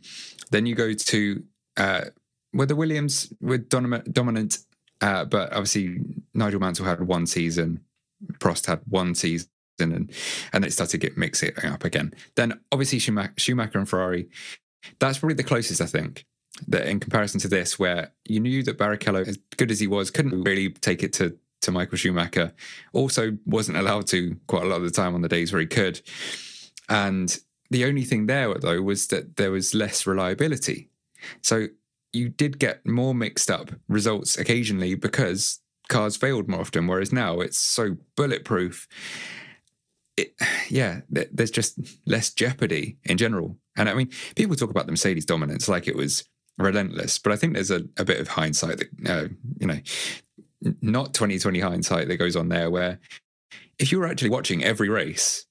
Then 0.50 0.66
you 0.66 0.74
go 0.74 0.94
to 0.94 1.44
uh, 1.78 2.06
where 2.52 2.68
the 2.68 2.76
Williams 2.76 3.32
were 3.40 3.58
dominant, 3.58 4.58
uh, 5.02 5.26
but 5.26 5.52
obviously 5.52 6.02
Nigel 6.34 6.60
Mansell 6.60 6.86
had 6.86 7.02
one 7.02 7.26
season, 7.28 7.82
Prost 8.34 8.66
had 8.66 8.82
one 8.88 9.16
season. 9.16 9.50
And 9.82 10.12
and 10.52 10.66
it 10.66 10.74
started 10.74 10.92
to 10.92 10.98
get 10.98 11.18
mixing 11.18 11.58
up 11.64 11.86
again. 11.86 12.14
Then 12.36 12.60
obviously 12.70 13.00
Schumacher, 13.00 13.34
Schumacher 13.38 13.78
and 13.78 13.88
Ferrari, 13.88 14.28
that's 15.00 15.20
probably 15.20 15.36
the 15.36 15.44
closest 15.44 15.80
I 15.80 15.86
think 15.86 16.26
that 16.68 16.88
in 16.88 17.00
comparison 17.00 17.40
to 17.40 17.48
this, 17.48 17.80
where 17.80 18.12
you 18.26 18.42
knew 18.42 18.62
that 18.64 18.78
Barrichello, 18.78 19.26
as 19.26 19.38
good 19.56 19.72
as 19.72 19.80
he 19.80 19.88
was, 19.88 20.12
couldn't 20.12 20.44
really 20.44 20.70
take 20.70 21.02
it 21.02 21.14
to 21.14 21.38
to 21.62 21.72
Michael 21.72 21.98
Schumacher. 21.98 22.54
Also, 22.94 23.38
wasn't 23.46 23.78
allowed 23.78 24.08
to 24.08 24.38
quite 24.48 24.64
a 24.64 24.68
lot 24.68 24.78
of 24.78 24.84
the 24.84 24.92
time 24.92 25.16
on 25.16 25.22
the 25.22 25.30
days 25.30 25.52
where 25.52 25.62
he 25.62 25.68
could. 25.68 26.02
And 26.88 27.38
the 27.70 27.86
only 27.86 28.04
thing 28.04 28.26
there, 28.26 28.54
though, 28.56 28.82
was 28.82 29.08
that 29.08 29.36
there 29.36 29.52
was 29.52 29.74
less 29.74 30.06
reliability. 30.06 30.90
So 31.42 31.68
you 32.14 32.30
did 32.30 32.60
get 32.60 32.86
more 32.86 33.14
mixed 33.14 33.52
up 33.52 33.72
results 33.88 34.38
occasionally 34.38 34.96
because 34.96 35.60
cars 35.90 36.16
failed 36.16 36.48
more 36.48 36.62
often. 36.62 36.88
Whereas 36.88 37.12
now 37.12 37.42
it's 37.42 37.58
so 37.58 37.98
bulletproof. 38.16 38.88
It, 40.18 40.34
yeah, 40.70 41.02
there's 41.10 41.52
just 41.52 41.80
less 42.06 42.32
jeopardy 42.32 42.98
in 43.04 43.18
general. 43.18 43.58
And 43.76 43.90
I 43.90 43.94
mean, 43.94 44.10
people 44.36 44.56
talk 44.56 44.70
about 44.70 44.86
the 44.86 44.92
Mercedes 44.92 45.26
dominance 45.26 45.68
like 45.68 45.88
it 45.88 45.96
was 45.96 46.24
relentless. 46.58 47.18
But 47.18 47.34
I 47.34 47.36
think 47.36 47.54
there's 47.54 47.72
a, 47.72 47.84
a 47.98 48.06
bit 48.06 48.20
of 48.20 48.28
hindsight 48.28 48.78
that, 48.78 49.10
uh, 49.10 49.28
you 49.60 49.68
know, 49.68 49.80
not 50.82 51.14
2020 51.14 51.60
hindsight 51.60 52.08
that 52.08 52.18
goes 52.18 52.36
on 52.36 52.50
there, 52.50 52.70
where 52.70 53.00
if 53.78 53.92
you 53.92 54.00
were 54.00 54.08
actually 54.08 54.30
watching 54.30 54.64
every 54.64 54.90
race 54.90 55.46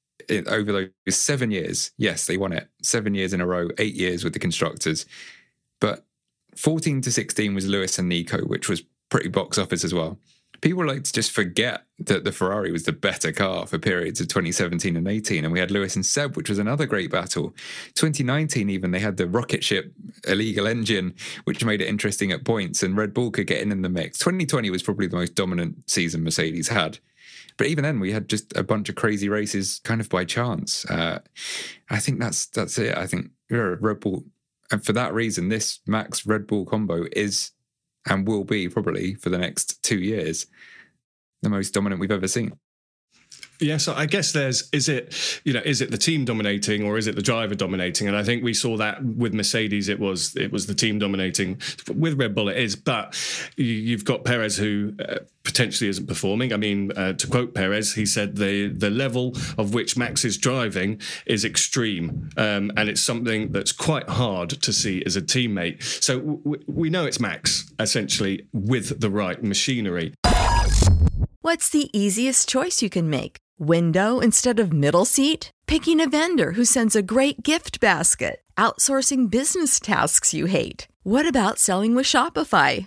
over 0.47 0.73
those 0.73 1.17
seven 1.17 1.51
years, 1.51 1.93
yes, 1.97 2.27
they 2.27 2.37
won 2.37 2.53
it 2.53 2.69
seven 2.83 3.15
years 3.15 3.33
in 3.33 3.41
a 3.41 3.47
row, 3.47 3.69
eight 3.79 3.95
years 3.95 4.23
with 4.23 4.35
the 4.35 4.39
constructors. 4.39 5.07
But 5.81 6.05
14 6.59 7.01
to 7.03 7.13
16 7.13 7.55
was 7.55 7.67
Lewis 7.67 7.99
and 7.99 8.09
Nico, 8.09 8.39
which 8.43 8.69
was 8.69 8.83
pretty 9.11 9.29
box 9.29 9.59
office 9.59 9.85
as 9.85 9.95
well 9.95 10.19
people 10.61 10.85
like 10.85 11.05
to 11.05 11.13
just 11.13 11.31
forget 11.31 11.85
that 11.99 12.25
the 12.25 12.33
Ferrari 12.33 12.73
was 12.73 12.85
the 12.85 12.93
better 12.93 13.33
car 13.33 13.67
for 13.67 13.79
periods 13.79 14.21
of 14.21 14.29
2017 14.29 14.97
and 14.97 15.07
18. 15.07 15.45
And 15.45 15.53
we 15.53 15.61
had 15.61 15.71
Lewis 15.71 15.95
and 15.95 16.05
Seb, 16.05 16.37
which 16.37 16.49
was 16.49 16.59
another 16.59 16.87
great 16.87 17.11
battle. 17.11 17.55
2019, 17.95 18.71
even 18.71 18.91
they 18.91 18.99
had 18.99 19.17
the 19.17 19.27
rocket 19.27 19.63
ship 19.63 19.93
illegal 20.27 20.67
engine, 20.67 21.15
which 21.45 21.65
made 21.65 21.81
it 21.81 21.89
interesting 21.89 22.33
at 22.33 22.45
points, 22.45 22.83
and 22.83 22.97
Red 22.97 23.15
Bull 23.15 23.31
could 23.31 23.47
get 23.47 23.61
in 23.61 23.73
in 23.73 23.83
the 23.83 23.89
mix. 23.89 24.19
2020 24.19 24.71
was 24.71 24.83
probably 24.83 25.07
the 25.07 25.17
most 25.17 25.35
dominant 25.35 25.89
season 25.89 26.25
Mercedes 26.25 26.69
had. 26.69 26.99
But 27.57 27.67
even 27.67 27.83
then, 27.83 27.99
we 27.99 28.13
had 28.13 28.29
just 28.29 28.57
a 28.57 28.63
bunch 28.63 28.89
of 28.89 28.95
crazy 28.95 29.29
races, 29.29 29.81
kind 29.83 30.01
of 30.01 30.09
by 30.09 30.25
chance. 30.25 30.85
Uh, 30.87 31.19
I 31.91 31.99
think 31.99 32.21
that's 32.21 32.47
that's 32.47 32.79
it. 32.79 32.97
I 32.97 33.07
think 33.09 33.31
Red 33.51 33.99
Bull, 33.99 34.25
and 34.71 34.85
for 34.85 34.93
that 34.93 35.15
reason, 35.15 35.49
this 35.49 35.81
Max 35.87 36.27
Red 36.27 36.47
Bull 36.47 36.65
combo 36.65 37.07
is 37.13 37.53
and 38.07 38.27
will 38.27 38.45
be 38.45 38.69
probably 38.69 39.15
for 39.15 39.31
the 39.31 39.39
next 39.39 39.83
two 39.83 39.99
years 39.99 40.47
the 41.43 41.49
most 41.49 41.73
dominant 41.73 42.01
we've 42.01 42.11
ever 42.11 42.29
seen. 42.29 42.53
Yeah, 43.61 43.79
so 43.79 43.93
I 43.93 44.07
guess 44.07 44.31
there's 44.33 44.69
is 44.73 44.89
it 44.89 45.41
you 45.45 45.53
know 45.53 45.63
is 45.65 45.81
it 45.81 45.91
the 45.91 45.99
team 45.99 46.25
dominating 46.25 46.85
or 46.85 46.97
is 46.97 47.09
it 47.09 47.17
the 47.17 47.23
driver 47.23 47.57
dominating? 47.57 48.07
And 48.07 48.17
I 48.17 48.23
think 48.23 48.45
we 48.45 48.55
saw 48.55 48.77
that 48.77 49.05
with 49.05 49.35
Mercedes, 49.35 49.89
it 49.89 49.99
was 49.99 50.37
it 50.37 50.53
was 50.53 50.67
the 50.67 50.75
team 50.75 50.99
dominating. 50.99 51.61
With 51.93 52.19
Red 52.19 52.35
Bull, 52.35 52.49
it 52.49 52.57
is, 52.57 52.77
but 52.77 53.19
you've 53.57 54.05
got 54.05 54.25
Perez 54.25 54.57
who 54.57 54.95
uh, 55.01 55.19
potentially 55.49 55.89
isn't 55.89 56.07
performing. 56.07 56.53
I 56.53 56.59
mean, 56.59 56.93
uh, 56.95 57.15
to 57.15 57.27
quote 57.27 57.55
Perez, 57.55 57.95
he 57.95 58.05
said 58.05 58.37
the 58.37 58.69
the 58.69 58.91
level 58.91 59.35
of 59.57 59.73
which 59.73 59.97
Max 59.97 60.23
is 60.23 60.37
driving 60.37 61.01
is 61.25 61.43
extreme, 61.43 62.29
um, 62.37 62.71
and 62.77 62.91
it's 62.91 63.01
something 63.01 63.51
that's 63.51 63.73
quite 63.73 64.09
hard 64.11 64.51
to 64.51 64.73
see 64.75 65.03
as 65.07 65.17
a 65.17 65.23
teammate. 65.23 65.83
So 65.83 66.21
w- 66.21 66.63
we 66.67 66.91
know 66.91 67.07
it's 67.07 67.19
Max 67.19 67.73
essentially 67.81 68.47
with 68.53 69.01
the 69.01 69.09
right 69.09 69.43
machinery. 69.43 70.13
What's 71.41 71.71
the 71.71 71.89
easiest 71.99 72.47
choice 72.47 72.83
you 72.83 72.91
can 72.91 73.09
make? 73.09 73.39
Window 73.59 74.21
instead 74.21 74.61
of 74.61 74.71
middle 74.71 75.07
seat? 75.07 75.51
Picking 75.67 75.99
a 76.01 76.09
vendor 76.09 76.53
who 76.53 76.65
sends 76.67 76.95
a 76.95 77.03
great 77.15 77.43
gift 77.43 77.81
basket? 77.81 78.43
Outsourcing 78.59 79.31
business 79.31 79.81
tasks 79.81 80.35
you 80.35 80.45
hate? 80.47 80.89
What 81.05 81.27
about 81.27 81.59
selling 81.59 81.95
with 81.95 82.05
Shopify? 82.05 82.87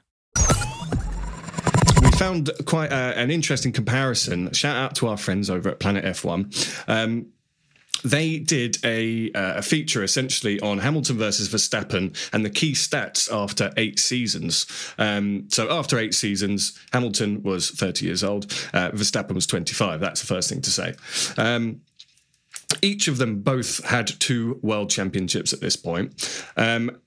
Found 2.21 2.51
quite 2.65 2.91
a, 2.91 3.17
an 3.17 3.31
interesting 3.31 3.71
comparison. 3.71 4.53
Shout 4.53 4.75
out 4.75 4.93
to 4.97 5.07
our 5.07 5.17
friends 5.17 5.49
over 5.49 5.69
at 5.69 5.79
Planet 5.79 6.05
F1. 6.05 6.83
Um, 6.87 7.31
they 8.03 8.37
did 8.37 8.77
a, 8.83 9.31
uh, 9.31 9.55
a 9.55 9.61
feature 9.63 10.03
essentially 10.03 10.59
on 10.59 10.77
Hamilton 10.77 11.17
versus 11.17 11.49
Verstappen 11.49 12.15
and 12.31 12.45
the 12.45 12.51
key 12.51 12.73
stats 12.73 13.27
after 13.33 13.73
eight 13.75 13.97
seasons. 13.97 14.67
Um, 14.99 15.47
so 15.49 15.71
after 15.71 15.97
eight 15.97 16.13
seasons, 16.13 16.79
Hamilton 16.93 17.41
was 17.41 17.71
30 17.71 18.05
years 18.05 18.23
old, 18.23 18.45
uh, 18.71 18.91
Verstappen 18.91 19.33
was 19.33 19.47
25. 19.47 19.99
That's 19.99 20.21
the 20.21 20.27
first 20.27 20.47
thing 20.47 20.61
to 20.61 20.69
say. 20.69 20.93
Um, 21.39 21.81
each 22.83 23.07
of 23.07 23.17
them 23.17 23.41
both 23.41 23.83
had 23.85 24.07
two 24.19 24.59
world 24.61 24.91
championships 24.91 25.53
at 25.53 25.59
this 25.59 25.75
point. 25.75 26.45
Um, 26.55 27.01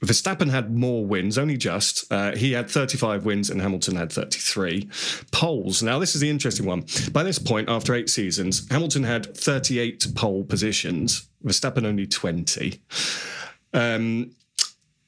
Verstappen 0.00 0.50
had 0.50 0.74
more 0.74 1.04
wins, 1.04 1.36
only 1.36 1.56
just. 1.56 2.10
Uh, 2.10 2.34
he 2.34 2.52
had 2.52 2.70
35 2.70 3.24
wins 3.26 3.50
and 3.50 3.60
Hamilton 3.60 3.96
had 3.96 4.10
33. 4.10 4.88
Poles. 5.30 5.82
Now, 5.82 5.98
this 5.98 6.14
is 6.14 6.20
the 6.20 6.30
interesting 6.30 6.66
one. 6.66 6.84
By 7.12 7.22
this 7.22 7.38
point, 7.38 7.68
after 7.68 7.94
eight 7.94 8.08
seasons, 8.08 8.66
Hamilton 8.70 9.04
had 9.04 9.36
38 9.36 10.06
pole 10.14 10.44
positions, 10.44 11.28
Verstappen 11.44 11.84
only 11.84 12.06
20. 12.06 12.80
Um, 13.74 14.30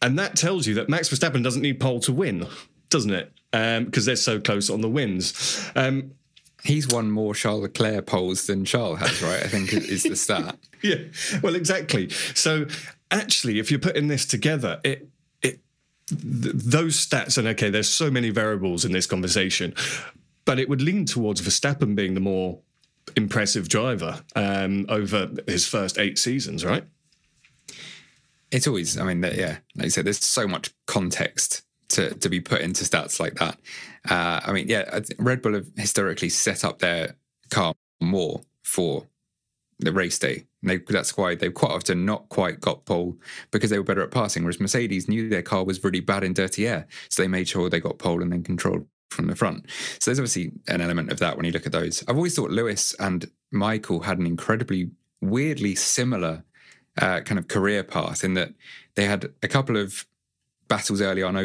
and 0.03 0.19
that 0.19 0.37
tells 0.37 0.67
you 0.67 0.75
that 0.75 0.89
Max 0.89 1.09
Verstappen 1.09 1.43
doesn't 1.43 1.63
need 1.63 1.81
pole 1.81 2.01
to 2.01 2.13
win, 2.13 2.47
doesn't 2.91 3.13
it? 3.13 3.33
Because 3.51 3.79
um, 3.79 4.05
they're 4.05 4.17
so 4.17 4.41
close 4.41 4.69
on 4.69 4.83
the 4.83 4.89
wins. 4.89 5.71
Um, 5.75 6.13
He's 6.65 6.87
won 6.87 7.11
more 7.11 7.35
Charles 7.35 7.63
Leclerc 7.63 8.07
poles 8.07 8.47
than 8.47 8.65
Charles 8.65 9.01
has, 9.01 9.21
right? 9.21 9.43
I 9.43 9.49
think 9.49 9.73
is 9.73 10.05
the 10.05 10.15
stat. 10.15 10.57
yeah, 10.83 10.97
well, 11.43 11.57
exactly. 11.57 12.09
So 12.35 12.67
actually, 13.13 13.59
if 13.59 13.71
you're 13.71 13.81
putting 13.81 14.09
this 14.09 14.27
together, 14.27 14.81
it 14.83 15.09
it 15.43 15.61
th- 16.09 16.55
those 16.55 17.07
stats 17.07 17.39
and 17.39 17.47
okay, 17.49 17.71
there's 17.71 17.89
so 17.89 18.11
many 18.11 18.31
variables 18.31 18.85
in 18.85 18.93
this 18.93 19.07
conversation, 19.07 19.75
but 20.45 20.59
it 20.59 20.69
would 20.69 20.83
lean 20.83 21.05
towards 21.05 21.41
Verstappen 21.41 21.95
being 21.95 22.15
the 22.15 22.21
more 22.21 22.59
impressive 23.17 23.69
driver 23.69 24.23
um, 24.35 24.87
over 24.89 25.31
his 25.47 25.67
first 25.67 25.99
eight 25.99 26.19
seasons, 26.19 26.65
right? 26.65 26.85
It's 28.51 28.67
always, 28.67 28.99
I 28.99 29.05
mean, 29.05 29.23
yeah, 29.23 29.59
like 29.77 29.85
you 29.85 29.91
said, 29.91 30.05
there's 30.05 30.25
so 30.25 30.47
much 30.47 30.71
context 30.87 31.63
to 31.89 32.15
to 32.15 32.29
be 32.29 32.41
put 32.41 32.61
into 32.61 32.85
stats 32.85 33.21
like 33.21 33.35
that. 33.35 33.59
Uh, 34.09 34.41
I 34.45 34.53
mean, 34.53 34.69
yeah, 34.69 35.01
Red 35.19 35.43
Bull 35.43 35.55
have 35.55 35.67
historically 35.77 36.29
set 36.29 36.65
up 36.65 36.79
their 36.79 37.17
car 37.51 37.75
more 38.01 38.43
for 38.63 39.07
the 39.85 39.93
race 39.93 40.19
day. 40.19 40.47
They, 40.63 40.79
that's 40.79 41.17
why 41.17 41.35
they've 41.35 41.53
quite 41.53 41.73
often 41.73 42.05
not 42.05 42.29
quite 42.29 42.61
got 42.61 42.85
pole 42.85 43.17
because 43.51 43.71
they 43.71 43.79
were 43.79 43.85
better 43.85 44.03
at 44.03 44.11
passing. 44.11 44.43
Whereas 44.43 44.61
Mercedes 44.61 45.09
knew 45.09 45.29
their 45.29 45.43
car 45.43 45.65
was 45.65 45.83
really 45.83 46.01
bad 46.01 46.25
in 46.25 46.35
dirty 46.35 46.67
air, 46.67 46.87
so 47.09 47.23
they 47.23 47.29
made 47.29 47.49
sure 47.49 47.69
they 47.69 47.81
got 47.81 47.99
pole 47.99 48.23
and 48.23 48.33
then 48.33 48.43
controlled 48.43 48.87
from 49.11 49.27
the 49.27 49.37
front. 49.37 49.67
So 49.99 50.11
there's 50.11 50.19
obviously 50.19 50.53
an 50.69 50.81
element 50.81 51.13
of 51.13 51.19
that 51.19 51.37
when 51.37 51.45
you 51.47 51.53
look 51.53 51.67
at 51.67 51.73
those. 51.73 52.03
I've 52.09 52.17
always 52.17 52.35
thought 52.35 52.51
Lewis 52.51 52.95
and 52.99 53.31
Michael 53.51 54.01
had 54.01 54.19
an 54.19 54.27
incredibly 54.27 54.91
weirdly 55.21 55.75
similar 55.75 56.45
uh, 57.01 57.21
kind 57.21 57.39
of 57.39 57.49
career 57.49 57.83
path 57.85 58.25
in 58.25 58.35
that 58.35 58.51
they 58.97 59.05
had 59.05 59.33
a 59.43 59.49
couple 59.49 59.77
of 59.77 60.07
battles 60.69 61.01
early 61.01 61.23
on 61.23 61.37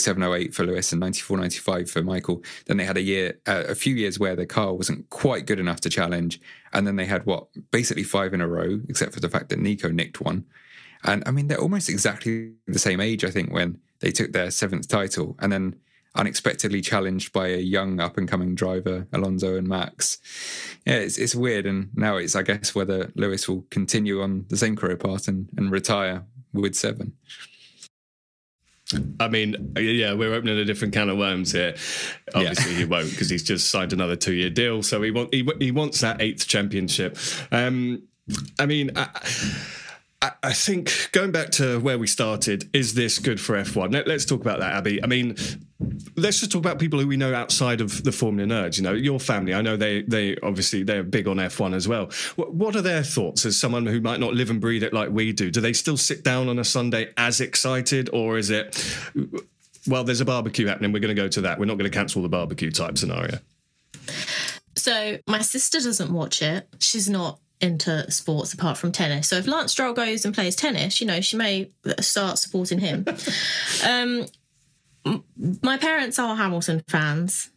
0708 0.00 0.54
for 0.54 0.64
Lewis 0.64 0.92
and 0.92 1.00
94 1.00 1.36
95 1.38 1.90
for 1.90 2.02
Michael. 2.02 2.42
Then 2.66 2.76
they 2.76 2.84
had 2.84 2.96
a 2.96 3.02
year, 3.02 3.38
uh, 3.46 3.64
a 3.68 3.74
few 3.74 3.94
years 3.94 4.18
where 4.18 4.36
the 4.36 4.46
car 4.46 4.74
wasn't 4.74 5.08
quite 5.10 5.46
good 5.46 5.60
enough 5.60 5.80
to 5.82 5.90
challenge. 5.90 6.40
And 6.72 6.86
then 6.86 6.96
they 6.96 7.06
had 7.06 7.26
what, 7.26 7.46
basically 7.70 8.02
five 8.02 8.34
in 8.34 8.40
a 8.40 8.48
row, 8.48 8.80
except 8.88 9.12
for 9.12 9.20
the 9.20 9.28
fact 9.28 9.48
that 9.50 9.58
Nico 9.58 9.90
nicked 9.90 10.20
one. 10.20 10.44
And 11.04 11.22
I 11.26 11.30
mean, 11.30 11.48
they're 11.48 11.60
almost 11.60 11.88
exactly 11.88 12.52
the 12.66 12.78
same 12.78 13.00
age, 13.00 13.24
I 13.24 13.30
think, 13.30 13.52
when 13.52 13.78
they 14.00 14.10
took 14.10 14.32
their 14.32 14.50
seventh 14.50 14.88
title 14.88 15.36
and 15.38 15.52
then 15.52 15.76
unexpectedly 16.16 16.80
challenged 16.80 17.32
by 17.32 17.48
a 17.48 17.58
young 17.58 18.00
up 18.00 18.16
and 18.16 18.28
coming 18.28 18.54
driver, 18.54 19.06
Alonso 19.12 19.56
and 19.56 19.68
Max. 19.68 20.18
Yeah, 20.86 20.94
it's, 20.94 21.18
it's 21.18 21.34
weird. 21.34 21.66
And 21.66 21.90
now 21.94 22.16
it's, 22.16 22.36
I 22.36 22.42
guess, 22.42 22.74
whether 22.74 23.12
Lewis 23.14 23.48
will 23.48 23.66
continue 23.70 24.22
on 24.22 24.46
the 24.48 24.56
same 24.56 24.76
career 24.76 24.96
path 24.96 25.28
and, 25.28 25.48
and 25.56 25.70
retire 25.70 26.24
with 26.52 26.74
seven. 26.74 27.14
I 29.20 29.28
mean, 29.28 29.74
yeah, 29.78 30.12
we're 30.14 30.34
opening 30.34 30.58
a 30.58 30.64
different 30.64 30.94
can 30.94 31.08
of 31.08 31.18
worms 31.18 31.52
here. 31.52 31.74
Obviously, 32.34 32.72
yeah. 32.72 32.78
he 32.78 32.84
won't 32.84 33.10
because 33.10 33.30
he's 33.30 33.42
just 33.42 33.70
signed 33.70 33.92
another 33.92 34.16
two-year 34.16 34.50
deal. 34.50 34.82
So 34.82 35.02
he 35.02 35.10
want 35.10 35.32
he, 35.32 35.48
he 35.58 35.70
wants 35.70 36.00
that 36.00 36.20
eighth 36.20 36.46
championship. 36.46 37.18
Um, 37.50 38.02
I 38.58 38.66
mean. 38.66 38.90
I, 38.96 39.08
I 40.42 40.54
think 40.54 41.10
going 41.12 41.32
back 41.32 41.50
to 41.52 41.78
where 41.80 41.98
we 41.98 42.06
started, 42.06 42.70
is 42.74 42.94
this 42.94 43.18
good 43.18 43.38
for 43.38 43.56
F1? 43.56 43.92
Let, 43.92 44.08
us 44.08 44.24
talk 44.24 44.40
about 44.40 44.60
that, 44.60 44.72
Abby. 44.72 45.02
I 45.02 45.06
mean, 45.06 45.36
let's 46.16 46.40
just 46.40 46.52
talk 46.52 46.60
about 46.60 46.78
people 46.78 47.00
who 47.00 47.06
we 47.06 47.16
know 47.16 47.34
outside 47.34 47.80
of 47.80 48.04
the 48.04 48.12
Formula 48.12 48.48
Nerds. 48.48 48.76
You 48.76 48.84
know, 48.84 48.92
your 48.92 49.20
family. 49.20 49.54
I 49.54 49.62
know 49.62 49.76
they 49.76 50.02
they 50.02 50.36
obviously 50.42 50.82
they're 50.82 51.02
big 51.02 51.28
on 51.28 51.36
F1 51.36 51.74
as 51.74 51.88
well. 51.88 52.10
What, 52.36 52.54
what 52.54 52.76
are 52.76 52.82
their 52.82 53.02
thoughts 53.02 53.46
as 53.46 53.56
someone 53.56 53.86
who 53.86 54.00
might 54.00 54.20
not 54.20 54.34
live 54.34 54.50
and 54.50 54.60
breathe 54.60 54.82
it 54.82 54.92
like 54.92 55.10
we 55.10 55.32
do? 55.32 55.50
Do 55.50 55.60
they 55.60 55.72
still 55.72 55.96
sit 55.96 56.24
down 56.24 56.48
on 56.48 56.58
a 56.58 56.64
Sunday 56.64 57.12
as 57.16 57.40
excited, 57.40 58.10
or 58.12 58.38
is 58.38 58.50
it? 58.50 58.96
Well, 59.86 60.04
there's 60.04 60.20
a 60.20 60.24
barbecue 60.24 60.66
happening. 60.66 60.92
We're 60.92 61.00
going 61.00 61.14
to 61.14 61.22
go 61.22 61.28
to 61.28 61.42
that. 61.42 61.58
We're 61.58 61.66
not 61.66 61.78
going 61.78 61.90
to 61.90 61.96
cancel 61.96 62.22
the 62.22 62.28
barbecue 62.28 62.70
type 62.70 62.96
scenario. 62.96 63.38
So 64.76 65.18
my 65.26 65.40
sister 65.40 65.78
doesn't 65.80 66.12
watch 66.12 66.42
it. 66.42 66.68
She's 66.78 67.08
not 67.08 67.38
into 67.60 68.10
sports 68.10 68.52
apart 68.52 68.76
from 68.76 68.92
tennis. 68.92 69.28
So 69.28 69.36
if 69.36 69.46
Lance 69.46 69.72
Stroll 69.72 69.92
goes 69.92 70.24
and 70.24 70.34
plays 70.34 70.56
tennis, 70.56 71.00
you 71.00 71.06
know, 71.06 71.20
she 71.20 71.36
may 71.36 71.70
start 72.00 72.38
supporting 72.38 72.78
him. 72.78 73.04
um, 73.86 74.26
my 75.62 75.76
parents 75.76 76.18
are 76.18 76.36
Hamilton 76.36 76.82
fans, 76.88 77.50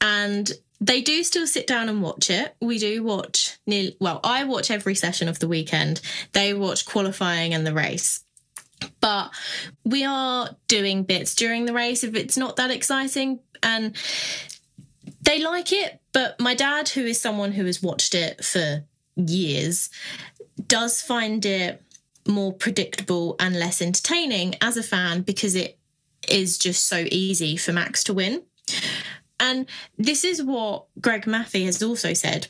and 0.00 0.50
they 0.80 1.00
do 1.00 1.24
still 1.24 1.46
sit 1.46 1.66
down 1.66 1.88
and 1.88 2.02
watch 2.02 2.30
it. 2.30 2.54
We 2.60 2.78
do 2.78 3.02
watch 3.02 3.58
nearly, 3.66 3.96
well, 4.00 4.20
I 4.22 4.44
watch 4.44 4.70
every 4.70 4.94
session 4.94 5.28
of 5.28 5.40
the 5.40 5.48
weekend. 5.48 6.00
They 6.32 6.54
watch 6.54 6.86
qualifying 6.86 7.52
and 7.52 7.66
the 7.66 7.74
race. 7.74 8.24
But 9.00 9.30
we 9.84 10.04
are 10.04 10.50
doing 10.68 11.02
bits 11.02 11.34
during 11.34 11.64
the 11.64 11.72
race 11.72 12.04
if 12.04 12.14
it's 12.14 12.36
not 12.36 12.56
that 12.56 12.70
exciting. 12.70 13.40
And 13.60 13.96
they 15.22 15.42
like 15.42 15.72
it, 15.72 16.00
but 16.12 16.38
my 16.38 16.54
dad, 16.54 16.90
who 16.90 17.04
is 17.04 17.20
someone 17.20 17.52
who 17.52 17.64
has 17.64 17.82
watched 17.82 18.14
it 18.14 18.44
for 18.44 18.84
years, 19.16 19.90
does 20.68 21.02
find 21.02 21.44
it 21.44 21.82
more 22.26 22.52
predictable 22.52 23.34
and 23.40 23.58
less 23.58 23.82
entertaining 23.82 24.54
as 24.60 24.76
a 24.76 24.82
fan 24.82 25.22
because 25.22 25.56
it 25.56 25.77
is 26.30 26.58
just 26.58 26.86
so 26.86 27.06
easy 27.10 27.56
for 27.56 27.72
Max 27.72 28.04
to 28.04 28.14
win. 28.14 28.42
And 29.40 29.66
this 29.96 30.24
is 30.24 30.42
what 30.42 30.86
Greg 31.00 31.24
Maffei 31.24 31.64
has 31.64 31.82
also 31.82 32.12
said. 32.12 32.48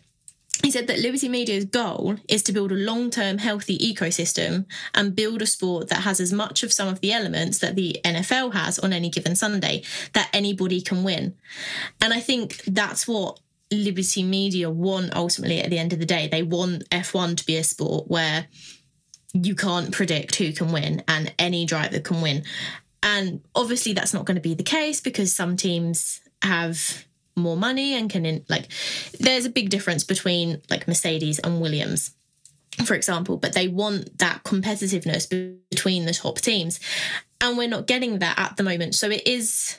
He 0.62 0.72
said 0.72 0.88
that 0.88 0.98
Liberty 0.98 1.28
Media's 1.28 1.66
goal 1.66 2.16
is 2.28 2.42
to 2.44 2.52
build 2.52 2.72
a 2.72 2.76
long 2.76 3.10
term 3.10 3.38
healthy 3.38 3.78
ecosystem 3.78 4.66
and 4.92 5.14
build 5.14 5.40
a 5.40 5.46
sport 5.46 5.88
that 5.88 6.02
has 6.02 6.18
as 6.18 6.32
much 6.32 6.62
of 6.62 6.72
some 6.72 6.88
of 6.88 7.00
the 7.00 7.12
elements 7.12 7.58
that 7.58 7.76
the 7.76 8.00
NFL 8.04 8.54
has 8.54 8.78
on 8.78 8.92
any 8.92 9.08
given 9.08 9.36
Sunday, 9.36 9.84
that 10.14 10.30
anybody 10.32 10.80
can 10.80 11.04
win. 11.04 11.36
And 12.00 12.12
I 12.12 12.18
think 12.20 12.64
that's 12.64 13.06
what 13.06 13.38
Liberty 13.70 14.24
Media 14.24 14.68
want 14.68 15.14
ultimately 15.14 15.60
at 15.60 15.70
the 15.70 15.78
end 15.78 15.92
of 15.92 16.00
the 16.00 16.06
day. 16.06 16.26
They 16.26 16.42
want 16.42 16.88
F1 16.90 17.36
to 17.36 17.46
be 17.46 17.56
a 17.56 17.62
sport 17.62 18.08
where 18.08 18.48
you 19.32 19.54
can't 19.54 19.92
predict 19.92 20.36
who 20.36 20.52
can 20.52 20.72
win 20.72 21.04
and 21.06 21.32
any 21.38 21.66
driver 21.66 22.00
can 22.00 22.20
win. 22.20 22.44
And 23.02 23.42
obviously, 23.54 23.92
that's 23.92 24.14
not 24.14 24.24
going 24.24 24.36
to 24.36 24.40
be 24.40 24.54
the 24.54 24.62
case 24.62 25.00
because 25.00 25.34
some 25.34 25.56
teams 25.56 26.20
have 26.42 27.04
more 27.36 27.56
money 27.56 27.94
and 27.94 28.10
can, 28.10 28.26
in, 28.26 28.44
like, 28.48 28.68
there's 29.20 29.44
a 29.44 29.50
big 29.50 29.70
difference 29.70 30.04
between 30.04 30.60
like 30.68 30.88
Mercedes 30.88 31.38
and 31.38 31.60
Williams, 31.60 32.12
for 32.84 32.94
example, 32.94 33.36
but 33.36 33.52
they 33.52 33.68
want 33.68 34.18
that 34.18 34.44
competitiveness 34.44 35.28
between 35.70 36.04
the 36.04 36.14
top 36.14 36.38
teams. 36.38 36.80
And 37.40 37.56
we're 37.56 37.68
not 37.68 37.86
getting 37.86 38.18
that 38.18 38.38
at 38.38 38.56
the 38.56 38.64
moment. 38.64 38.94
So 38.96 39.10
it 39.10 39.26
is 39.26 39.78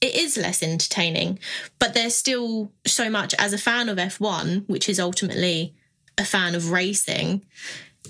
it 0.00 0.14
is 0.14 0.36
less 0.36 0.62
entertaining, 0.62 1.38
but 1.78 1.92
there's 1.92 2.14
still 2.14 2.72
so 2.86 3.10
much 3.10 3.34
as 3.38 3.52
a 3.52 3.58
fan 3.58 3.88
of 3.88 3.98
F1, 3.98 4.68
which 4.68 4.88
is 4.88 5.00
ultimately 5.00 5.74
a 6.16 6.24
fan 6.24 6.54
of 6.54 6.70
racing, 6.70 7.44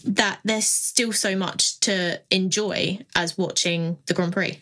that 0.04 0.40
there's 0.44 0.66
still 0.66 1.12
so 1.12 1.36
much 1.36 1.80
to 1.80 2.20
enjoy 2.30 3.00
as 3.14 3.38
watching 3.38 3.98
the 4.06 4.14
Grand 4.14 4.32
Prix. 4.32 4.58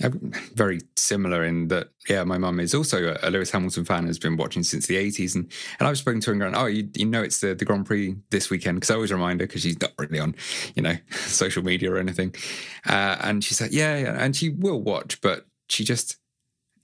Very 0.00 0.80
similar 0.96 1.44
in 1.44 1.68
that, 1.68 1.88
yeah, 2.08 2.24
my 2.24 2.36
mum 2.36 2.58
is 2.58 2.74
also 2.74 3.16
a 3.22 3.30
Lewis 3.30 3.52
Hamilton 3.52 3.84
fan, 3.84 4.06
has 4.06 4.18
been 4.18 4.36
watching 4.36 4.64
since 4.64 4.86
the 4.86 4.96
80s. 4.96 5.36
And, 5.36 5.50
and 5.78 5.88
I've 5.88 5.98
spoken 5.98 6.20
to 6.22 6.30
her 6.30 6.32
and 6.32 6.42
gone, 6.42 6.54
oh, 6.56 6.66
you, 6.66 6.88
you 6.94 7.06
know, 7.06 7.22
it's 7.22 7.40
the, 7.40 7.54
the 7.54 7.64
Grand 7.64 7.86
Prix 7.86 8.16
this 8.30 8.50
weekend. 8.50 8.76
Because 8.76 8.90
I 8.90 8.94
always 8.94 9.12
remind 9.12 9.40
her 9.40 9.46
because 9.46 9.62
she's 9.62 9.80
not 9.80 9.92
really 9.96 10.18
on, 10.18 10.34
you 10.74 10.82
know, 10.82 10.96
social 11.10 11.62
media 11.62 11.92
or 11.92 11.98
anything. 11.98 12.34
Uh, 12.86 13.16
and 13.20 13.44
she 13.44 13.54
said, 13.54 13.72
yeah, 13.72 13.96
yeah. 13.96 14.16
And 14.18 14.34
she 14.34 14.48
will 14.50 14.82
watch, 14.82 15.20
but 15.20 15.46
she 15.68 15.84
just, 15.84 16.16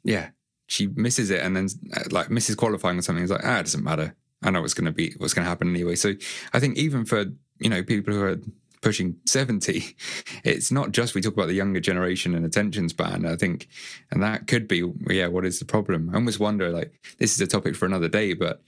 yeah, 0.04 0.30
she 0.70 0.86
misses 0.86 1.30
it 1.30 1.42
and 1.42 1.56
then 1.56 1.68
uh, 1.94 2.04
like 2.10 2.30
misses 2.30 2.54
qualifying 2.54 2.96
or 2.98 3.02
something. 3.02 3.24
It's 3.24 3.32
like, 3.32 3.44
ah, 3.44 3.58
it 3.58 3.64
doesn't 3.64 3.82
matter. 3.82 4.14
I 4.42 4.50
know 4.50 4.62
what's 4.62 4.74
going 4.74 4.86
to 4.86 4.92
be, 4.92 5.14
what's 5.18 5.34
going 5.34 5.44
to 5.44 5.48
happen 5.48 5.68
anyway. 5.70 5.94
So 5.96 6.14
I 6.52 6.60
think 6.60 6.76
even 6.76 7.04
for, 7.04 7.26
you 7.58 7.68
know, 7.68 7.82
people 7.82 8.14
who 8.14 8.22
are 8.22 8.40
pushing 8.80 9.16
70, 9.26 9.96
it's 10.44 10.70
not 10.70 10.92
just 10.92 11.14
we 11.14 11.20
talk 11.20 11.34
about 11.34 11.48
the 11.48 11.54
younger 11.54 11.80
generation 11.80 12.34
and 12.34 12.44
attention 12.44 12.88
span. 12.88 13.26
I 13.26 13.36
think, 13.36 13.68
and 14.10 14.22
that 14.22 14.46
could 14.46 14.66
be, 14.66 14.90
yeah, 15.08 15.26
what 15.26 15.44
is 15.44 15.58
the 15.58 15.64
problem? 15.64 16.10
I 16.10 16.14
almost 16.14 16.40
wonder, 16.40 16.70
like, 16.70 16.92
this 17.18 17.32
is 17.32 17.40
a 17.40 17.46
topic 17.46 17.76
for 17.76 17.86
another 17.86 18.08
day, 18.08 18.34
but 18.34 18.62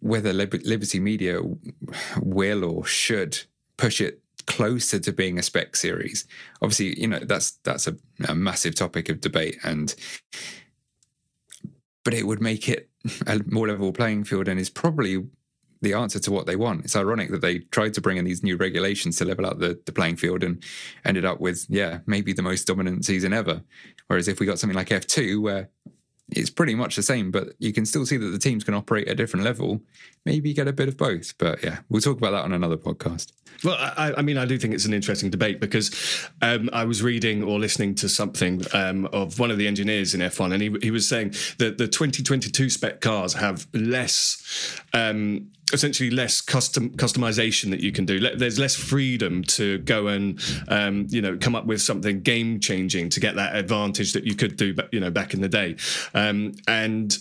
whether 0.00 0.32
Liberty 0.32 1.00
Media 1.00 1.40
will 2.20 2.64
or 2.64 2.84
should 2.84 3.40
push 3.76 4.00
it 4.00 4.20
closer 4.46 4.98
to 4.98 5.12
being 5.12 5.38
a 5.38 5.42
spec 5.42 5.76
series. 5.76 6.26
Obviously, 6.60 7.00
you 7.00 7.08
know 7.08 7.20
that's 7.20 7.52
that's 7.64 7.86
a, 7.86 7.96
a 8.28 8.34
massive 8.34 8.74
topic 8.74 9.08
of 9.08 9.20
debate, 9.20 9.58
and 9.64 9.94
but 12.04 12.14
it 12.14 12.26
would 12.26 12.40
make 12.40 12.68
it 12.68 12.88
a 13.26 13.40
more 13.46 13.68
level 13.68 13.92
playing 13.92 14.24
field, 14.24 14.48
and 14.48 14.60
is 14.60 14.70
probably 14.70 15.24
the 15.84 15.94
answer 15.94 16.18
to 16.18 16.32
what 16.32 16.46
they 16.46 16.56
want. 16.56 16.84
It's 16.84 16.96
ironic 16.96 17.30
that 17.30 17.42
they 17.42 17.58
tried 17.58 17.94
to 17.94 18.00
bring 18.00 18.16
in 18.16 18.24
these 18.24 18.42
new 18.42 18.56
regulations 18.56 19.18
to 19.18 19.24
level 19.24 19.46
out 19.46 19.58
the, 19.58 19.78
the 19.84 19.92
playing 19.92 20.16
field 20.16 20.42
and 20.42 20.62
ended 21.04 21.24
up 21.24 21.40
with, 21.40 21.66
yeah, 21.68 21.98
maybe 22.06 22.32
the 22.32 22.42
most 22.42 22.66
dominant 22.66 23.04
season 23.04 23.32
ever. 23.32 23.62
Whereas 24.06 24.26
if 24.26 24.40
we 24.40 24.46
got 24.46 24.58
something 24.58 24.76
like 24.76 24.88
F2, 24.88 25.42
where 25.42 25.68
it's 26.36 26.50
pretty 26.50 26.74
much 26.74 26.96
the 26.96 27.02
same, 27.02 27.30
but 27.30 27.54
you 27.58 27.72
can 27.72 27.86
still 27.86 28.06
see 28.06 28.16
that 28.16 28.26
the 28.26 28.38
teams 28.38 28.64
can 28.64 28.74
operate 28.74 29.06
at 29.08 29.12
a 29.12 29.14
different 29.14 29.44
level. 29.44 29.80
Maybe 30.24 30.52
get 30.52 30.68
a 30.68 30.72
bit 30.72 30.88
of 30.88 30.96
both. 30.96 31.36
But 31.38 31.62
yeah, 31.62 31.78
we'll 31.88 32.00
talk 32.00 32.18
about 32.18 32.32
that 32.32 32.44
on 32.44 32.52
another 32.52 32.76
podcast. 32.76 33.32
Well, 33.62 33.76
I, 33.78 34.14
I 34.18 34.22
mean, 34.22 34.36
I 34.36 34.44
do 34.44 34.58
think 34.58 34.74
it's 34.74 34.84
an 34.84 34.92
interesting 34.92 35.30
debate 35.30 35.60
because 35.60 36.28
um, 36.42 36.68
I 36.72 36.84
was 36.84 37.02
reading 37.02 37.42
or 37.42 37.58
listening 37.58 37.94
to 37.96 38.08
something 38.08 38.62
um, 38.72 39.06
of 39.06 39.38
one 39.38 39.50
of 39.50 39.58
the 39.58 39.66
engineers 39.66 40.14
in 40.14 40.20
F1, 40.20 40.52
and 40.52 40.62
he, 40.62 40.76
he 40.82 40.90
was 40.90 41.08
saying 41.08 41.34
that 41.58 41.78
the 41.78 41.86
2022 41.86 42.70
spec 42.70 43.00
cars 43.00 43.34
have 43.34 43.66
less. 43.72 44.80
Um, 44.92 45.50
essentially 45.72 46.10
less 46.10 46.40
custom 46.40 46.90
customization 46.90 47.70
that 47.70 47.80
you 47.80 47.92
can 47.92 48.04
do. 48.04 48.20
There's 48.20 48.58
less 48.58 48.74
freedom 48.74 49.42
to 49.44 49.78
go 49.78 50.08
and 50.08 50.40
um, 50.68 51.06
you 51.10 51.22
know 51.22 51.36
come 51.36 51.54
up 51.54 51.66
with 51.66 51.80
something 51.80 52.20
game 52.20 52.60
changing 52.60 53.08
to 53.10 53.20
get 53.20 53.36
that 53.36 53.56
advantage 53.56 54.12
that 54.12 54.24
you 54.24 54.34
could 54.34 54.56
do, 54.56 54.74
you 54.92 55.00
know, 55.00 55.10
back 55.10 55.34
in 55.34 55.40
the 55.40 55.48
day. 55.48 55.76
Um, 56.14 56.54
and 56.68 57.16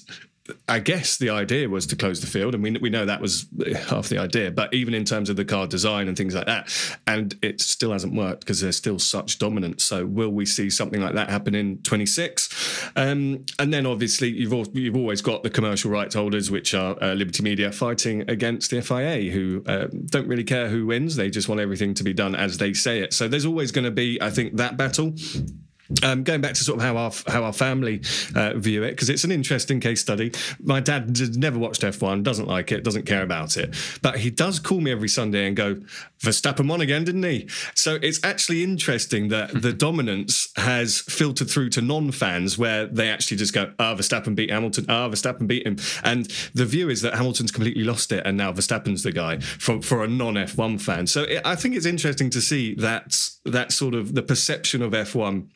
I 0.67 0.79
guess 0.79 1.15
the 1.17 1.29
idea 1.29 1.69
was 1.69 1.87
to 1.87 1.95
close 1.95 2.19
the 2.19 2.27
field, 2.27 2.53
and 2.53 2.61
we 2.61 2.71
we 2.71 2.89
know 2.89 3.05
that 3.05 3.21
was 3.21 3.45
half 3.87 4.09
the 4.09 4.17
idea. 4.17 4.51
But 4.51 4.73
even 4.73 4.93
in 4.93 5.05
terms 5.05 5.29
of 5.29 5.37
the 5.37 5.45
car 5.45 5.67
design 5.67 6.09
and 6.09 6.17
things 6.17 6.35
like 6.35 6.47
that, 6.47 6.69
and 7.07 7.33
it 7.41 7.61
still 7.61 7.93
hasn't 7.93 8.13
worked 8.13 8.41
because 8.41 8.59
there's 8.59 8.75
still 8.75 8.99
such 8.99 9.39
dominance. 9.39 9.85
So 9.85 10.05
will 10.05 10.31
we 10.31 10.45
see 10.45 10.69
something 10.69 10.99
like 11.01 11.15
that 11.15 11.29
happen 11.29 11.55
in 11.55 11.77
26? 11.83 12.42
Um, 12.95 13.45
and 13.59 13.73
then 13.73 13.85
obviously 13.85 14.29
you've 14.29 14.53
all, 14.53 14.65
you've 14.73 14.95
always 14.95 15.21
got 15.21 15.43
the 15.43 15.49
commercial 15.49 15.91
rights 15.91 16.15
holders, 16.15 16.51
which 16.51 16.73
are 16.73 17.01
uh, 17.01 17.13
Liberty 17.13 17.43
Media, 17.43 17.71
fighting 17.71 18.29
against 18.29 18.71
the 18.71 18.81
FIA, 18.81 19.31
who 19.31 19.63
uh, 19.65 19.87
don't 20.05 20.27
really 20.27 20.43
care 20.43 20.69
who 20.69 20.85
wins. 20.85 21.15
They 21.15 21.29
just 21.29 21.49
want 21.49 21.61
everything 21.61 21.93
to 21.95 22.03
be 22.03 22.13
done 22.13 22.35
as 22.35 22.57
they 22.57 22.73
say 22.73 22.99
it. 22.99 23.13
So 23.13 23.27
there's 23.27 23.45
always 23.45 23.71
going 23.71 23.85
to 23.85 23.91
be, 23.91 24.21
I 24.21 24.29
think, 24.29 24.57
that 24.57 24.77
battle. 24.77 25.13
Um, 26.01 26.23
going 26.23 26.41
back 26.41 26.53
to 26.53 26.63
sort 26.63 26.79
of 26.79 26.83
how 26.83 26.97
our 26.97 27.11
how 27.27 27.43
our 27.43 27.53
family 27.53 28.01
uh, 28.35 28.53
view 28.55 28.83
it 28.83 28.91
because 28.91 29.09
it's 29.09 29.23
an 29.23 29.31
interesting 29.31 29.79
case 29.79 30.01
study. 30.01 30.31
My 30.61 30.79
dad 30.79 31.17
never 31.37 31.59
watched 31.59 31.81
F1, 31.81 32.23
doesn't 32.23 32.47
like 32.47 32.71
it, 32.71 32.83
doesn't 32.83 33.05
care 33.05 33.23
about 33.23 33.57
it, 33.57 33.75
but 34.01 34.19
he 34.19 34.29
does 34.29 34.59
call 34.59 34.81
me 34.81 34.91
every 34.91 35.09
Sunday 35.09 35.45
and 35.45 35.55
go, 35.55 35.75
"Verstappen 36.21 36.67
won 36.67 36.81
again, 36.81 37.03
didn't 37.03 37.23
he?" 37.23 37.49
So 37.75 37.99
it's 38.01 38.23
actually 38.23 38.63
interesting 38.63 39.27
that 39.29 39.61
the 39.61 39.73
dominance 39.83 40.49
has 40.55 40.99
filtered 40.99 41.49
through 41.49 41.69
to 41.71 41.81
non-fans 41.81 42.57
where 42.57 42.85
they 42.85 43.09
actually 43.09 43.37
just 43.37 43.53
go, 43.53 43.73
"Ah, 43.79 43.91
oh, 43.91 43.95
Verstappen 43.95 44.35
beat 44.35 44.51
Hamilton. 44.51 44.85
Ah, 44.89 45.05
oh, 45.05 45.09
Verstappen 45.09 45.47
beat 45.47 45.67
him," 45.67 45.77
and 46.03 46.25
the 46.53 46.65
view 46.65 46.89
is 46.89 47.01
that 47.01 47.15
Hamilton's 47.15 47.51
completely 47.51 47.83
lost 47.83 48.11
it 48.11 48.25
and 48.25 48.37
now 48.37 48.51
Verstappen's 48.51 49.03
the 49.03 49.11
guy 49.11 49.39
for 49.39 49.81
for 49.81 50.03
a 50.03 50.07
non 50.07 50.35
F1 50.35 50.79
fan. 50.81 51.07
So 51.07 51.23
it, 51.23 51.41
I 51.45 51.55
think 51.55 51.75
it's 51.75 51.85
interesting 51.85 52.29
to 52.31 52.41
see 52.41 52.73
that 52.75 53.29
that 53.45 53.71
sort 53.71 53.93
of 53.93 54.15
the 54.15 54.23
perception 54.23 54.81
of 54.81 54.93
F1 54.93 55.49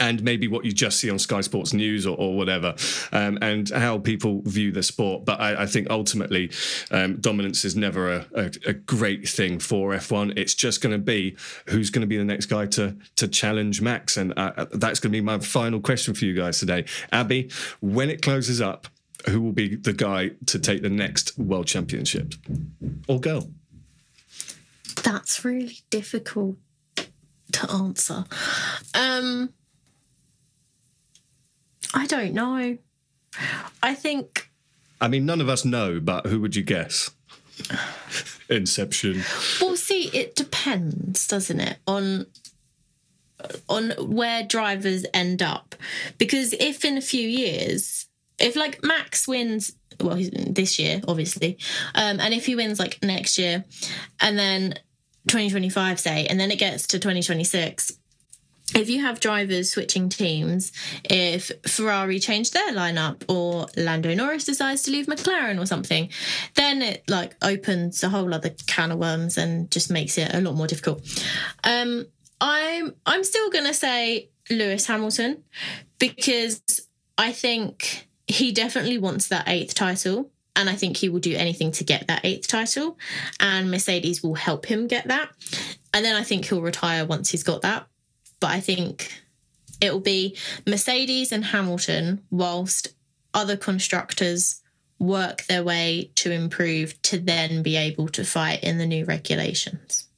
and 0.00 0.22
maybe 0.22 0.48
what 0.48 0.64
you 0.64 0.72
just 0.72 1.00
see 1.00 1.10
on 1.10 1.18
Sky 1.18 1.40
Sports 1.40 1.72
News 1.72 2.06
or, 2.06 2.16
or 2.16 2.36
whatever, 2.36 2.74
um, 3.12 3.38
and 3.42 3.68
how 3.70 3.98
people 3.98 4.42
view 4.44 4.72
the 4.72 4.82
sport. 4.82 5.24
But 5.24 5.40
I, 5.40 5.62
I 5.62 5.66
think 5.66 5.88
ultimately, 5.90 6.50
um, 6.90 7.16
dominance 7.20 7.64
is 7.64 7.76
never 7.76 8.12
a, 8.12 8.26
a, 8.34 8.50
a, 8.66 8.72
great 8.72 9.28
thing 9.28 9.58
for 9.58 9.90
F1. 9.92 10.38
It's 10.38 10.54
just 10.54 10.80
going 10.80 10.92
to 10.92 10.98
be 10.98 11.36
who's 11.66 11.90
going 11.90 12.02
to 12.02 12.06
be 12.06 12.16
the 12.16 12.24
next 12.24 12.46
guy 12.46 12.66
to 12.66 12.96
to 13.16 13.28
challenge 13.28 13.80
Max, 13.80 14.16
and 14.16 14.32
uh, 14.38 14.52
uh 14.56 14.66
that's 14.72 15.00
going 15.00 15.12
to 15.12 15.16
be 15.16 15.20
my 15.20 15.38
final 15.38 15.80
question 15.80 16.14
for 16.14 16.24
you 16.24 16.34
guys 16.34 16.58
today. 16.58 16.84
Abby, 17.12 17.50
when 17.80 18.10
it 18.10 18.22
closes 18.22 18.60
up, 18.60 18.88
who 19.26 19.40
will 19.40 19.52
be 19.52 19.76
the 19.76 19.92
guy 19.92 20.30
to 20.46 20.58
take 20.58 20.82
the 20.82 20.90
next 20.90 21.38
World 21.38 21.66
Championship 21.66 22.34
or 23.08 23.20
girl? 23.20 23.50
That's 25.02 25.44
really 25.44 25.78
difficult 25.90 26.56
to 27.52 27.70
answer. 27.70 28.24
Um, 28.94 29.52
I 31.94 32.06
don't 32.06 32.34
know. 32.34 32.78
I 33.82 33.94
think. 33.94 34.50
I 35.00 35.08
mean, 35.08 35.26
none 35.26 35.40
of 35.40 35.48
us 35.48 35.64
know, 35.64 36.00
but 36.00 36.26
who 36.26 36.40
would 36.40 36.56
you 36.56 36.62
guess? 36.62 37.10
Inception. 38.48 39.22
Well, 39.60 39.76
see, 39.76 40.08
it 40.08 40.34
depends, 40.34 41.26
doesn't 41.26 41.60
it, 41.60 41.78
on 41.86 42.26
on 43.68 43.90
where 43.98 44.42
drivers 44.42 45.06
end 45.14 45.42
up. 45.42 45.74
Because 46.18 46.54
if 46.54 46.84
in 46.84 46.96
a 46.96 47.02
few 47.02 47.26
years, 47.26 48.06
if 48.38 48.56
like 48.56 48.82
Max 48.82 49.28
wins, 49.28 49.72
well, 50.00 50.16
this 50.16 50.78
year, 50.78 51.00
obviously, 51.06 51.58
um, 51.94 52.20
and 52.20 52.34
if 52.34 52.46
he 52.46 52.56
wins 52.56 52.78
like 52.78 52.98
next 53.02 53.38
year, 53.38 53.64
and 54.20 54.38
then 54.38 54.74
2025, 55.28 56.00
say, 56.00 56.26
and 56.26 56.38
then 56.38 56.50
it 56.50 56.58
gets 56.58 56.86
to 56.88 56.98
2026, 56.98 57.92
if 58.74 58.90
you 58.90 59.00
have 59.00 59.20
drivers 59.20 59.70
switching 59.70 60.08
teams, 60.08 60.72
if 61.04 61.50
Ferrari 61.66 62.18
changed 62.18 62.52
their 62.52 62.72
lineup 62.72 63.22
or 63.28 63.66
Lando 63.76 64.14
Norris 64.14 64.44
decides 64.44 64.82
to 64.82 64.90
leave 64.90 65.06
McLaren 65.06 65.60
or 65.60 65.66
something, 65.66 66.10
then 66.54 66.82
it 66.82 67.02
like 67.08 67.34
opens 67.42 68.02
a 68.02 68.08
whole 68.08 68.32
other 68.34 68.50
can 68.66 68.92
of 68.92 68.98
worms 68.98 69.38
and 69.38 69.70
just 69.70 69.90
makes 69.90 70.18
it 70.18 70.34
a 70.34 70.40
lot 70.40 70.54
more 70.54 70.66
difficult. 70.66 71.02
Um, 71.64 72.06
I'm 72.40 72.94
I'm 73.06 73.24
still 73.24 73.50
gonna 73.50 73.74
say 73.74 74.30
Lewis 74.50 74.86
Hamilton 74.86 75.42
because 75.98 76.62
I 77.16 77.32
think 77.32 78.08
he 78.26 78.52
definitely 78.52 78.98
wants 78.98 79.28
that 79.28 79.48
eighth 79.48 79.74
title. 79.74 80.30
And 80.54 80.68
I 80.68 80.74
think 80.74 80.96
he 80.96 81.08
will 81.08 81.20
do 81.20 81.36
anything 81.36 81.70
to 81.72 81.84
get 81.84 82.08
that 82.08 82.24
eighth 82.24 82.48
title. 82.48 82.98
And 83.38 83.70
Mercedes 83.70 84.24
will 84.24 84.34
help 84.34 84.66
him 84.66 84.88
get 84.88 85.06
that. 85.06 85.30
And 85.94 86.04
then 86.04 86.16
I 86.16 86.24
think 86.24 86.46
he'll 86.46 86.60
retire 86.60 87.06
once 87.06 87.30
he's 87.30 87.44
got 87.44 87.62
that 87.62 87.86
but 88.40 88.50
I 88.50 88.60
think 88.60 89.22
it 89.80 89.92
will 89.92 90.00
be 90.00 90.36
Mercedes 90.66 91.32
and 91.32 91.46
Hamilton, 91.46 92.22
whilst 92.30 92.94
other 93.34 93.56
constructors 93.56 94.60
work 94.98 95.44
their 95.44 95.62
way 95.62 96.10
to 96.16 96.32
improve 96.32 97.00
to 97.02 97.18
then 97.18 97.62
be 97.62 97.76
able 97.76 98.08
to 98.08 98.24
fight 98.24 98.64
in 98.64 98.78
the 98.78 98.86
new 98.86 99.04
regulations. 99.04 100.08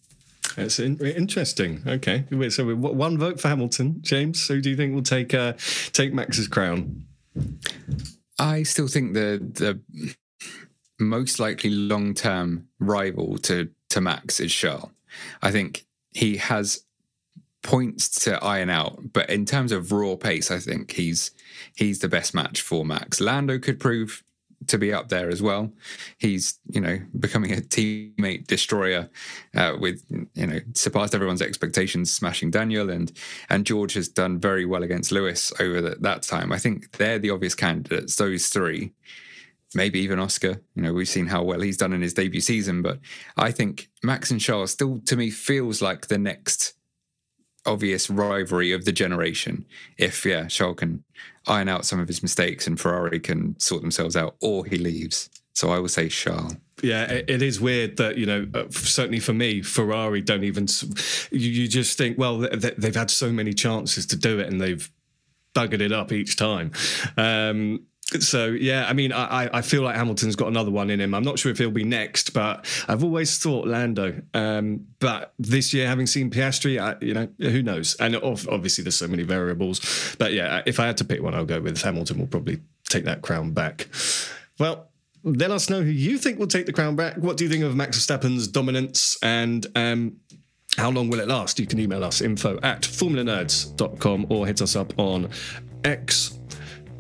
That's 0.57 0.79
in- 0.79 0.99
interesting. 0.99 1.83
Okay, 1.87 2.25
so 2.49 2.75
one 2.75 3.19
vote 3.19 3.41
for 3.41 3.49
Hamilton. 3.49 3.99
James, 4.01 4.47
who 4.49 4.61
do 4.61 4.71
you 4.71 4.77
think 4.77 4.95
will 4.95 5.03
take 5.03 5.35
uh, 5.35 5.55
take 5.93 6.13
Max's 6.13 6.49
crown? 6.49 7.05
I 8.39 8.63
still 8.63 8.89
think 8.89 9.15
the 9.15 9.39
the 9.41 10.17
most 10.99 11.39
likely 11.39 11.71
long 11.71 12.15
term 12.15 12.69
rival 12.79 13.39
to 13.39 13.69
to 13.91 14.01
Max 14.01 14.41
is 14.41 14.53
Charles. 14.53 14.91
I 15.43 15.51
think 15.51 15.87
he 16.13 16.37
has 16.39 16.85
points 17.63 18.09
to 18.25 18.43
iron 18.43 18.71
out. 18.71 19.13
But 19.13 19.31
in 19.31 19.45
terms 19.45 19.73
of 19.73 19.93
raw 19.93 20.17
pace, 20.17 20.51
I 20.51 20.59
think 20.59 20.93
he's 20.93 21.31
he's 21.77 21.99
the 22.01 22.09
best 22.09 22.35
match 22.35 22.61
for 22.61 22.85
Max. 22.85 23.21
Lando 23.21 23.59
could 23.59 23.81
prove 23.81 24.23
to 24.67 24.79
be 24.79 24.93
up 24.93 25.09
there 25.09 25.29
as 25.29 25.41
well. 25.41 25.73
He's 26.19 26.59
you 26.69 26.81
know 26.81 26.99
becoming 27.19 27.53
a 27.53 27.57
teammate 27.57 28.47
destroyer 28.47 29.09
uh, 29.57 29.77
with 29.79 30.03
you 30.35 30.47
know 30.47 30.61
surpassed 30.75 31.15
everyone's 31.15 31.43
expectations, 31.43 32.13
smashing 32.13 32.51
Daniel 32.51 32.91
and 32.91 33.13
and 33.49 33.67
George 33.67 33.95
has 33.95 34.09
done 34.09 34.39
very 34.39 34.65
well 34.65 34.83
against 34.83 35.13
Lewis 35.13 35.53
over 35.61 35.81
the, 35.81 35.97
that 36.01 36.23
time. 36.23 36.53
I 36.53 36.59
think 36.59 36.97
they're 36.97 37.19
the 37.19 37.31
obvious 37.31 37.55
candidates. 37.55 38.17
Those 38.17 38.49
three. 38.49 38.93
Maybe 39.73 40.01
even 40.01 40.19
Oscar. 40.19 40.61
You 40.75 40.83
know, 40.83 40.93
we've 40.93 41.07
seen 41.07 41.29
how 41.29 41.45
well 41.45 41.61
he's 41.61 41.77
done 41.77 41.93
in 41.93 42.03
his 42.03 42.13
debut 42.13 42.41
season, 42.41 42.83
but 42.83 42.99
I 43.37 43.53
think 43.53 43.89
Max 44.03 44.33
and 44.33 44.41
Charles 44.41 44.73
still, 44.73 44.99
to 45.07 45.15
me, 45.15 45.31
feels 45.31 45.81
like 45.81 46.09
the 46.09 46.19
next 46.19 46.75
obvious 47.67 48.11
rivalry 48.11 48.73
of 48.73 48.85
the 48.85 48.93
generation. 48.93 49.67
If 49.99 50.25
yeah, 50.25 50.47
Charles 50.47 50.79
can 50.79 51.05
iron 51.47 51.69
out 51.69 51.85
some 51.85 52.01
of 52.01 52.09
his 52.09 52.23
mistakes 52.23 52.67
and 52.67 52.79
Ferrari 52.79 53.21
can 53.21 53.59
sort 53.59 53.83
themselves 53.83 54.17
out, 54.17 54.37
or 54.41 54.65
he 54.65 54.77
leaves. 54.77 55.31
So 55.55 55.71
I 55.71 55.79
will 55.79 55.89
say 55.89 56.09
Charles. 56.09 56.57
Yeah, 56.83 57.05
it 57.05 57.43
is 57.43 57.61
weird 57.61 57.99
that 57.99 58.17
you 58.17 58.25
know, 58.25 58.47
uh, 58.55 58.65
certainly 58.71 59.21
for 59.21 59.35
me, 59.35 59.61
Ferrari 59.63 60.23
don't 60.23 60.45
even. 60.45 60.67
You, 61.31 61.69
just 61.69 61.99
think, 61.99 62.17
well, 62.17 62.39
they've 62.39 62.95
had 62.95 63.11
so 63.11 63.31
many 63.31 63.53
chances 63.53 64.07
to 64.07 64.17
do 64.17 64.39
it, 64.39 64.49
and 64.49 64.61
they've 64.61 64.91
buggered 65.55 65.81
it 65.81 65.93
up 65.93 66.13
each 66.13 66.37
time. 66.37 66.73
Um, 67.17 67.85
so 68.19 68.47
yeah, 68.47 68.87
I 68.89 68.93
mean, 68.93 69.13
I, 69.13 69.49
I 69.53 69.63
feel 69.63 69.83
like 69.83 69.97
Hamilton's 69.97 70.37
got 70.37 70.49
another 70.49 70.71
one 70.71 70.91
in 70.91 71.01
him. 71.01 71.15
I'm 71.15 71.23
not 71.23 71.39
sure 71.39 71.53
if 71.53 71.59
he'll 71.59 71.71
be 71.71 71.85
next, 71.85 72.33
but 72.33 72.67
I've 72.89 73.05
always 73.05 73.39
thought 73.39 73.67
Lando. 73.67 74.21
Um, 74.35 74.87
but 74.99 75.33
this 75.39 75.73
year, 75.73 75.87
having 75.87 76.07
seen 76.07 76.31
Piastri, 76.31 76.81
I, 76.81 76.97
you 77.05 77.15
know, 77.15 77.29
who 77.39 77.63
knows? 77.63 77.95
And 77.97 78.17
obviously, 78.17 78.83
there's 78.83 78.97
so 78.97 79.09
many 79.09 79.23
variables. 79.23 80.17
But 80.19 80.33
yeah, 80.33 80.63
if 80.67 80.81
I 80.81 80.87
had 80.87 80.97
to 80.99 81.05
pick 81.05 81.23
one, 81.23 81.35
I'll 81.35 81.45
go 81.45 81.61
with 81.61 81.81
Hamilton. 81.81 82.19
Will 82.19 82.27
probably 82.27 82.61
take 82.89 83.05
that 83.05 83.23
crown 83.23 83.53
back. 83.53 83.89
Well, 84.59 84.91
let 85.23 85.51
us 85.51 85.71
know 85.71 85.83
who 85.83 85.91
you 85.91 86.19
think 86.19 86.39
will 86.39 86.47
take 86.47 86.67
the 86.67 86.73
crown 86.73 86.97
back. 86.97 87.17
What 87.17 87.37
do 87.37 87.45
you 87.45 87.51
think 87.51 87.65
of 87.65 87.77
Max 87.77 87.99
Verstappen's 87.99 88.49
dominance? 88.49 89.19
And 89.23 89.67
um, 89.75 90.17
how 90.77 90.91
long 90.91 91.11
will 91.11 91.21
it 91.21 91.29
last? 91.29 91.59
You 91.59 91.67
can 91.67 91.79
email 91.79 92.05
us 92.05 92.21
info 92.21 92.59
at 92.63 92.83
formulanerds.com 92.83 94.27
or 94.29 94.47
hit 94.47 94.63
us 94.63 94.77
up 94.77 94.99
on 94.99 95.31
X 95.85 96.40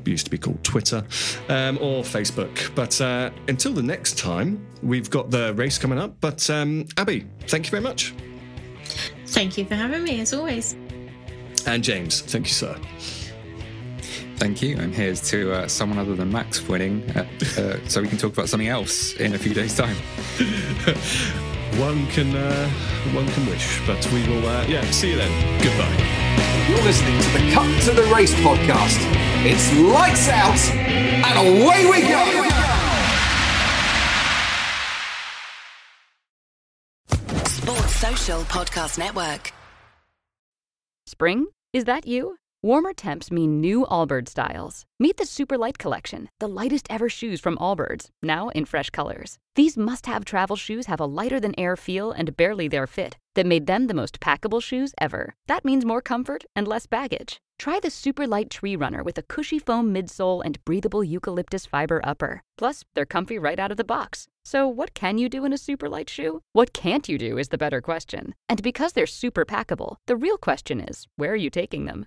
used 0.07 0.25
to 0.27 0.31
be 0.31 0.39
called 0.39 0.63
Twitter, 0.65 1.05
um, 1.49 1.79
or 1.81 2.03
Facebook. 2.03 2.75
But 2.75 3.01
uh, 3.01 3.31
until 3.49 3.73
the 3.73 3.83
next 3.83 4.19
time, 4.19 4.67
we've 4.83 5.11
got 5.11 5.31
the 5.31 5.55
race 5.55 5.79
coming 5.79 5.99
up. 5.99 6.21
But 6.21 6.49
um, 6.51 6.87
Abby, 6.97 7.27
thank 7.47 7.67
you 7.67 7.71
very 7.71 7.83
much. 7.83 8.15
Thank 9.27 9.57
you 9.57 9.65
for 9.65 9.75
having 9.75 10.03
me, 10.03 10.21
as 10.21 10.33
always. 10.33 10.77
And 11.67 11.85
James, 11.85 12.21
thank 12.23 12.47
you, 12.47 12.53
sir. 12.53 12.77
Thank 14.37 14.63
you. 14.63 14.77
And 14.79 14.95
here's 14.95 15.21
to 15.31 15.53
uh, 15.53 15.69
someone 15.69 15.99
other 15.99 16.17
than 16.17 16.33
Max 16.33 16.67
winning, 16.67 17.09
uh, 17.11 17.27
uh 17.59 17.77
so 17.87 18.01
we 18.01 18.09
can 18.09 18.19
talk 18.19 18.33
about 18.33 18.49
something 18.49 18.69
else 18.69 19.15
in 19.17 19.35
a 19.35 19.39
few 19.39 19.53
days' 19.53 19.77
time. 19.77 19.97
one 21.79 22.07
can 22.09 22.35
uh, 22.35 22.69
one 23.13 23.29
can 23.29 23.47
wish, 23.47 23.87
but 23.87 24.05
we 24.13 24.27
will. 24.27 24.47
Uh, 24.47 24.65
yeah, 24.67 24.83
see 24.91 25.11
you 25.11 25.17
then. 25.17 25.63
Goodbye. 25.63 26.20
You're 26.71 26.83
listening 26.83 27.21
to 27.21 27.29
the 27.31 27.51
Cut 27.53 27.83
to 27.83 27.91
the 27.91 28.05
Race 28.15 28.33
podcast. 28.33 28.99
It's 29.45 29.77
lights 29.77 30.29
out 30.29 30.57
and 30.71 31.49
away 31.49 31.85
we 31.91 32.03
go. 32.03 32.49
Sports 37.45 37.97
Social 37.97 38.43
Podcast 38.43 38.99
Network. 39.01 39.53
Spring, 41.07 41.47
is 41.73 41.87
that 41.87 42.07
you? 42.07 42.37
Warmer 42.63 42.93
temps 42.93 43.33
mean 43.33 43.61
new 43.61 43.85
Allbirds 43.87 44.29
styles. 44.29 44.85
Meet 45.01 45.17
the 45.17 45.27
Super 45.27 45.59
Light 45.59 45.77
Collection, 45.77 46.29
the 46.39 46.47
lightest 46.47 46.87
ever 46.89 47.09
shoes 47.09 47.41
from 47.41 47.57
Allbirds, 47.57 48.11
now 48.23 48.49
in 48.51 48.65
fresh 48.65 48.91
colors. 48.91 49.39
These 49.57 49.77
must 49.77 50.07
have 50.07 50.25
travel 50.25 50.55
shoes 50.55 50.87
have 50.87 51.01
a 51.01 51.07
lighter 51.07 51.41
than 51.41 51.59
air 51.59 51.77
feel 51.77 52.13
and 52.13 52.37
barely 52.37 52.69
there 52.69 52.87
fit 52.87 53.17
that 53.35 53.47
made 53.47 53.67
them 53.67 53.87
the 53.87 53.95
most 53.95 54.21
packable 54.21 54.63
shoes 54.63 54.95
ever. 54.99 55.35
That 55.47 55.65
means 55.65 55.85
more 55.85 56.03
comfort 56.03 56.45
and 56.55 56.67
less 56.67 56.87
baggage. 56.87 57.41
Try 57.59 57.79
the 57.79 57.91
super 57.91 58.27
light 58.27 58.49
tree 58.49 58.75
runner 58.75 59.03
with 59.03 59.19
a 59.19 59.23
cushy 59.23 59.59
foam 59.59 59.93
midsole 59.93 60.43
and 60.43 60.65
breathable 60.65 61.05
eucalyptus 61.05 61.67
fiber 61.67 62.01
upper. 62.03 62.43
Plus, 62.57 62.85
they're 62.95 63.05
comfy 63.05 63.39
right 63.39 63.59
out 63.59 63.71
of 63.71 63.77
the 63.77 63.85
box. 63.85 64.29
So, 64.45 64.67
what 64.67 64.95
can 64.95 65.19
you 65.19 65.29
do 65.29 65.45
in 65.45 65.53
a 65.53 65.59
super 65.59 65.89
light 65.89 66.09
shoe? 66.09 66.41
What 66.55 66.73
can't 66.73 67.09
you 67.09 67.19
do 67.19 67.37
is 67.37 67.51
the 67.51 67.59
better 67.59 67.83
question. 67.83 68.35
And 68.49 68.63
because 68.63 68.95
they're 68.95 69.07
super 69.07 69.45
packable, 69.45 69.97
the 70.07 70.17
real 70.17 70.39
question 70.39 70.81
is 70.81 71.07
where 71.17 71.33
are 71.33 71.37
you 71.37 71.51
taking 71.51 71.85
them? 71.85 72.07